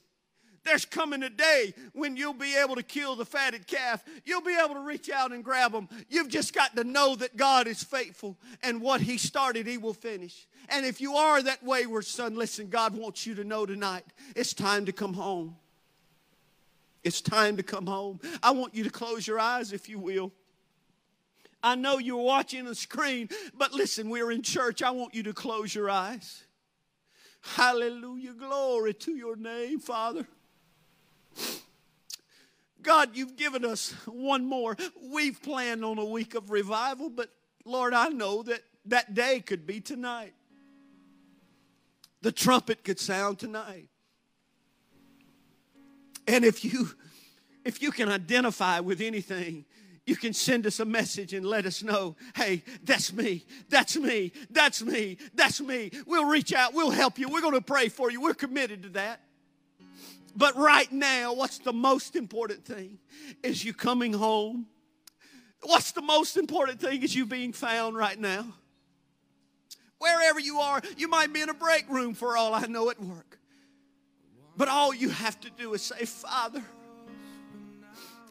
there's 0.63 0.85
coming 0.85 1.23
a 1.23 1.29
day 1.29 1.73
when 1.93 2.17
you'll 2.17 2.33
be 2.33 2.55
able 2.55 2.75
to 2.75 2.83
kill 2.83 3.15
the 3.15 3.25
fatted 3.25 3.65
calf. 3.65 4.03
You'll 4.25 4.41
be 4.41 4.57
able 4.57 4.75
to 4.75 4.81
reach 4.81 5.09
out 5.09 5.31
and 5.31 5.43
grab 5.43 5.71
them. 5.71 5.87
You've 6.09 6.27
just 6.27 6.53
got 6.53 6.75
to 6.75 6.83
know 6.83 7.15
that 7.15 7.37
God 7.37 7.67
is 7.67 7.83
faithful 7.83 8.37
and 8.61 8.81
what 8.81 9.01
He 9.01 9.17
started, 9.17 9.67
He 9.67 9.77
will 9.77 9.93
finish. 9.93 10.47
And 10.69 10.85
if 10.85 11.01
you 11.01 11.15
are 11.15 11.41
that 11.41 11.63
wayward 11.63 12.05
son, 12.05 12.35
listen, 12.35 12.69
God 12.69 12.95
wants 12.95 13.25
you 13.25 13.35
to 13.35 13.43
know 13.43 13.65
tonight 13.65 14.05
it's 14.35 14.53
time 14.53 14.85
to 14.85 14.91
come 14.91 15.13
home. 15.13 15.55
It's 17.03 17.21
time 17.21 17.57
to 17.57 17.63
come 17.63 17.85
home. 17.85 18.19
I 18.43 18.51
want 18.51 18.75
you 18.75 18.83
to 18.83 18.89
close 18.89 19.25
your 19.25 19.39
eyes, 19.39 19.71
if 19.73 19.87
you 19.87 19.99
will. 19.99 20.31
I 21.61 21.75
know 21.75 21.97
you're 21.97 22.17
watching 22.17 22.65
the 22.65 22.75
screen, 22.75 23.29
but 23.53 23.73
listen, 23.73 24.09
we're 24.09 24.31
in 24.31 24.41
church. 24.41 24.81
I 24.81 24.91
want 24.91 25.13
you 25.13 25.23
to 25.23 25.33
close 25.33 25.75
your 25.75 25.89
eyes. 25.89 26.43
Hallelujah. 27.41 28.33
Glory 28.33 28.93
to 28.93 29.15
your 29.15 29.35
name, 29.35 29.79
Father. 29.79 30.27
God, 32.81 33.09
you've 33.13 33.35
given 33.35 33.65
us 33.65 33.91
one 34.05 34.45
more. 34.45 34.77
We've 35.11 35.41
planned 35.41 35.83
on 35.83 35.97
a 35.97 36.05
week 36.05 36.35
of 36.35 36.49
revival, 36.49 37.09
but 37.09 37.29
Lord, 37.65 37.93
I 37.93 38.09
know 38.09 38.41
that 38.43 38.61
that 38.85 39.13
day 39.13 39.41
could 39.41 39.67
be 39.67 39.81
tonight. 39.81 40.33
The 42.21 42.31
trumpet 42.31 42.83
could 42.83 42.99
sound 42.99 43.39
tonight. 43.39 43.89
And 46.29 46.45
if 46.45 46.63
you 46.63 46.89
if 47.65 47.81
you 47.81 47.91
can 47.91 48.07
identify 48.07 48.79
with 48.79 49.01
anything, 49.01 49.65
you 50.05 50.15
can 50.15 50.31
send 50.31 50.67
us 50.67 50.79
a 50.79 50.85
message 50.85 51.33
and 51.33 51.43
let 51.45 51.65
us 51.65 51.83
know, 51.83 52.15
hey, 52.35 52.63
that's 52.83 53.11
me, 53.11 53.45
that's 53.67 53.97
me, 53.97 54.31
that's 54.49 54.83
me, 54.83 55.17
that's 55.33 55.59
me. 55.59 55.91
We'll 56.05 56.25
reach 56.25 56.53
out, 56.53 56.73
we'll 56.73 56.91
help 56.91 57.17
you, 57.17 57.29
we're 57.29 57.41
going 57.41 57.55
to 57.55 57.61
pray 57.61 57.89
for 57.89 58.11
you, 58.11 58.21
we're 58.21 58.35
committed 58.35 58.83
to 58.83 58.89
that. 58.89 59.21
But 60.35 60.55
right 60.55 60.89
now, 60.91 61.33
what's 61.33 61.57
the 61.57 61.73
most 61.73 62.15
important 62.15 62.63
thing 62.63 62.99
is 63.43 63.65
you 63.65 63.73
coming 63.73 64.13
home. 64.13 64.67
What's 65.63 65.91
the 65.91 66.03
most 66.03 66.37
important 66.37 66.79
thing 66.79 67.01
is 67.01 67.15
you 67.15 67.25
being 67.25 67.53
found 67.53 67.97
right 67.97 68.17
now. 68.17 68.45
Wherever 69.97 70.39
you 70.39 70.59
are, 70.59 70.81
you 70.95 71.07
might 71.07 71.33
be 71.33 71.41
in 71.41 71.49
a 71.49 71.55
break 71.55 71.89
room 71.89 72.13
for 72.13 72.37
all 72.37 72.53
I 72.53 72.67
know 72.67 72.89
at 72.91 73.01
work. 73.01 73.38
But 74.59 74.67
all 74.67 74.93
you 74.93 75.07
have 75.07 75.39
to 75.39 75.49
do 75.49 75.73
is 75.73 75.81
say, 75.83 76.03
Father, 76.03 76.61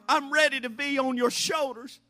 I'm 0.06 0.30
ready 0.30 0.60
to 0.60 0.68
be 0.68 0.98
on 0.98 1.16
your 1.16 1.30
shoulders. 1.30 2.00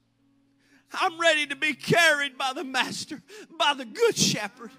I'm 0.93 1.21
ready 1.21 1.47
to 1.47 1.55
be 1.55 1.73
carried 1.73 2.37
by 2.37 2.53
the 2.53 2.65
Master, 2.65 3.23
by 3.57 3.75
the 3.75 3.85
Good 3.85 4.17
Shepherd. 4.17 4.73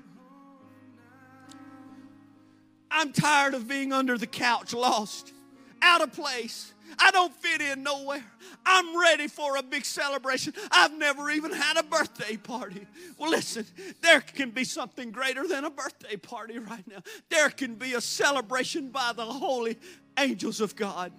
I'm 2.92 3.14
tired 3.14 3.54
of 3.54 3.66
being 3.66 3.94
under 3.94 4.18
the 4.18 4.28
couch, 4.28 4.74
lost, 4.74 5.32
out 5.82 6.02
of 6.02 6.14
place. 6.14 6.74
I 6.98 7.12
don't 7.12 7.34
fit 7.36 7.62
in 7.62 7.84
nowhere. 7.84 8.24
I'm 8.66 9.00
ready 9.00 9.28
for 9.28 9.58
a 9.58 9.64
big 9.64 9.86
celebration. 9.86 10.54
I've 10.72 10.94
never 10.98 11.30
even 11.30 11.52
had 11.52 11.78
a 11.78 11.84
birthday 11.84 12.36
party. 12.36 12.88
Well, 13.18 13.30
listen, 13.30 13.66
there 14.02 14.22
can 14.22 14.50
be 14.50 14.64
something 14.64 15.12
greater 15.12 15.48
than 15.48 15.66
a 15.66 15.70
birthday 15.70 16.16
party 16.16 16.58
right 16.58 16.88
now. 16.88 17.02
There 17.30 17.50
can 17.50 17.76
be 17.76 17.94
a 17.94 18.02
celebration 18.02 18.90
by 18.90 19.14
the 19.16 19.26
holy 19.26 19.78
angels 20.18 20.62
of 20.62 20.76
God. 20.76 21.12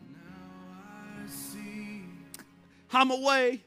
I'm 2.93 3.11
away. 3.11 3.63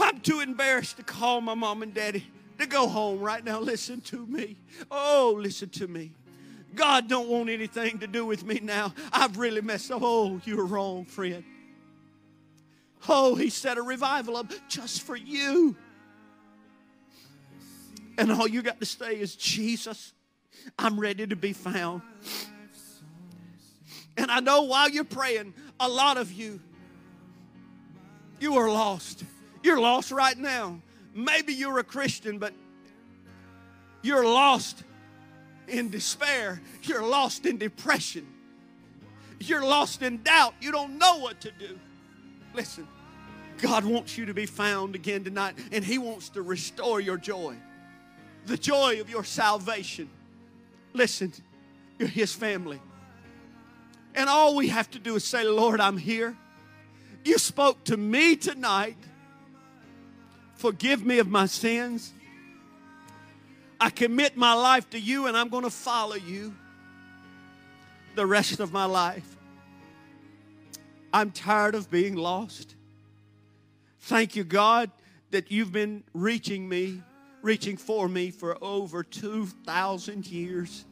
I'm 0.00 0.20
too 0.20 0.40
embarrassed 0.40 0.98
to 0.98 1.02
call 1.02 1.40
my 1.40 1.54
mom 1.54 1.82
and 1.82 1.92
daddy 1.92 2.24
to 2.58 2.66
go 2.66 2.88
home 2.88 3.20
right 3.20 3.44
now. 3.44 3.60
Listen 3.60 4.00
to 4.02 4.24
me. 4.26 4.56
Oh, 4.90 5.36
listen 5.38 5.68
to 5.70 5.88
me. 5.88 6.12
God 6.74 7.08
don't 7.08 7.28
want 7.28 7.48
anything 7.48 7.98
to 8.00 8.06
do 8.06 8.26
with 8.26 8.44
me 8.44 8.60
now. 8.62 8.94
I've 9.12 9.38
really 9.38 9.60
messed 9.60 9.90
up. 9.90 10.00
Oh, 10.02 10.40
you're 10.44 10.64
wrong, 10.64 11.04
friend. 11.04 11.44
Oh, 13.08 13.34
he 13.34 13.50
set 13.50 13.78
a 13.78 13.82
revival 13.82 14.36
up 14.36 14.52
just 14.68 15.02
for 15.02 15.16
you. 15.16 15.76
And 18.16 18.32
all 18.32 18.48
you 18.48 18.62
got 18.62 18.80
to 18.80 18.86
say 18.86 19.18
is, 19.18 19.36
Jesus, 19.36 20.12
I'm 20.78 20.98
ready 20.98 21.26
to 21.26 21.36
be 21.36 21.52
found. 21.52 22.02
And 24.16 24.30
I 24.30 24.40
know 24.40 24.62
while 24.62 24.90
you're 24.90 25.04
praying, 25.04 25.54
a 25.78 25.88
lot 25.88 26.16
of 26.16 26.32
you, 26.32 26.60
you 28.40 28.56
are 28.56 28.68
lost. 28.68 29.24
You're 29.62 29.80
lost 29.80 30.10
right 30.10 30.36
now. 30.36 30.80
Maybe 31.14 31.54
you're 31.54 31.78
a 31.78 31.84
Christian, 31.84 32.38
but 32.38 32.52
you're 34.02 34.24
lost 34.24 34.82
in 35.68 35.90
despair. 35.90 36.60
You're 36.82 37.06
lost 37.06 37.46
in 37.46 37.58
depression. 37.58 38.26
You're 39.40 39.64
lost 39.64 40.02
in 40.02 40.22
doubt. 40.22 40.54
You 40.60 40.72
don't 40.72 40.98
know 40.98 41.18
what 41.18 41.40
to 41.42 41.50
do. 41.50 41.78
Listen, 42.54 42.88
God 43.58 43.84
wants 43.84 44.18
you 44.18 44.26
to 44.26 44.34
be 44.34 44.46
found 44.46 44.94
again 44.94 45.24
tonight, 45.24 45.54
and 45.72 45.84
He 45.84 45.98
wants 45.98 46.30
to 46.30 46.42
restore 46.42 47.00
your 47.00 47.16
joy, 47.16 47.56
the 48.46 48.56
joy 48.56 49.00
of 49.00 49.10
your 49.10 49.24
salvation. 49.24 50.08
Listen, 50.92 51.32
you're 51.98 52.08
His 52.08 52.32
family. 52.32 52.80
And 54.14 54.28
all 54.28 54.56
we 54.56 54.68
have 54.68 54.90
to 54.92 54.98
do 54.98 55.14
is 55.16 55.24
say, 55.24 55.44
Lord, 55.44 55.80
I'm 55.80 55.96
here. 55.96 56.36
You 57.24 57.38
spoke 57.38 57.84
to 57.84 57.96
me 57.96 58.36
tonight. 58.36 58.96
Forgive 60.54 61.04
me 61.04 61.18
of 61.18 61.28
my 61.28 61.46
sins. 61.46 62.12
I 63.80 63.90
commit 63.90 64.36
my 64.36 64.54
life 64.54 64.90
to 64.90 64.98
you 64.98 65.26
and 65.26 65.36
I'm 65.36 65.48
going 65.48 65.64
to 65.64 65.70
follow 65.70 66.16
you 66.16 66.54
the 68.16 68.26
rest 68.26 68.58
of 68.60 68.72
my 68.72 68.84
life. 68.84 69.36
I'm 71.12 71.30
tired 71.30 71.74
of 71.74 71.90
being 71.90 72.16
lost. 72.16 72.74
Thank 74.00 74.36
you, 74.36 74.44
God, 74.44 74.90
that 75.30 75.50
you've 75.50 75.72
been 75.72 76.02
reaching 76.12 76.68
me, 76.68 77.02
reaching 77.42 77.76
for 77.76 78.08
me 78.08 78.30
for 78.30 78.56
over 78.62 79.02
2,000 79.02 80.26
years. 80.26 80.84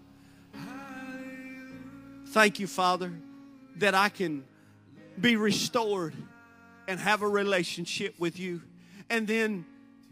Thank 2.29 2.61
you, 2.61 2.67
Father, 2.67 3.13
that 3.77 3.95
I 3.95 4.09
can 4.09 4.45
be 5.21 5.37
restored 5.37 6.15
and 6.87 7.01
have 7.01 7.23
a 7.23 7.29
relationship 7.29 8.15
with 8.19 8.39
you. 8.39 8.63
And 9.09 9.27
then, 9.27 9.65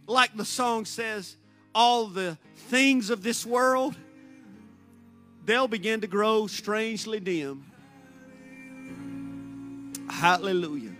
like 0.06 0.37
the 0.37 0.44
song 0.44 0.84
says, 0.87 1.37
all 1.74 2.06
the 2.06 2.38
things 2.54 3.10
of 3.10 3.22
this 3.22 3.44
world, 3.44 3.96
they'll 5.44 5.68
begin 5.68 6.00
to 6.00 6.06
grow 6.06 6.46
strangely 6.46 7.20
dim. 7.20 7.64
Hallelujah. 10.08 10.92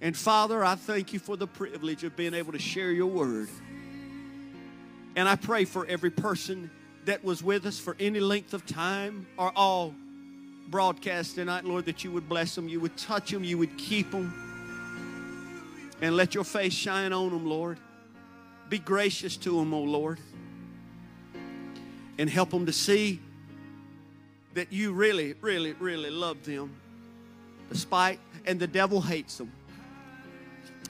And 0.00 0.16
Father, 0.16 0.64
I 0.64 0.74
thank 0.74 1.12
you 1.12 1.18
for 1.18 1.36
the 1.36 1.46
privilege 1.46 2.02
of 2.02 2.16
being 2.16 2.34
able 2.34 2.52
to 2.52 2.58
share 2.58 2.90
your 2.90 3.06
word. 3.06 3.48
And 5.14 5.28
I 5.28 5.36
pray 5.36 5.64
for 5.64 5.86
every 5.86 6.10
person 6.10 6.70
that 7.04 7.22
was 7.22 7.42
with 7.42 7.66
us 7.66 7.78
for 7.78 7.96
any 8.00 8.20
length 8.20 8.54
of 8.54 8.66
time 8.66 9.26
or 9.36 9.52
all 9.54 9.94
broadcast 10.68 11.34
tonight, 11.34 11.64
Lord, 11.64 11.84
that 11.84 12.02
you 12.02 12.10
would 12.12 12.28
bless 12.28 12.54
them, 12.54 12.68
you 12.68 12.80
would 12.80 12.96
touch 12.96 13.30
them, 13.30 13.44
you 13.44 13.58
would 13.58 13.76
keep 13.76 14.10
them, 14.10 14.32
and 16.00 16.16
let 16.16 16.34
your 16.34 16.44
face 16.44 16.72
shine 16.72 17.12
on 17.12 17.30
them, 17.30 17.46
Lord. 17.46 17.78
Be 18.72 18.78
gracious 18.78 19.36
to 19.36 19.58
them, 19.58 19.74
oh 19.74 19.82
Lord, 19.82 20.18
and 22.16 22.30
help 22.30 22.48
them 22.48 22.64
to 22.64 22.72
see 22.72 23.20
that 24.54 24.72
you 24.72 24.94
really, 24.94 25.34
really, 25.42 25.74
really 25.74 26.08
love 26.08 26.42
them, 26.46 26.72
despite, 27.68 28.18
and 28.46 28.58
the 28.58 28.66
devil 28.66 29.02
hates 29.02 29.36
them. 29.36 29.52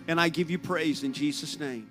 And 0.06 0.20
I 0.20 0.28
give 0.28 0.48
you 0.48 0.60
praise 0.60 1.02
in 1.02 1.12
Jesus' 1.12 1.58
name. 1.58 1.90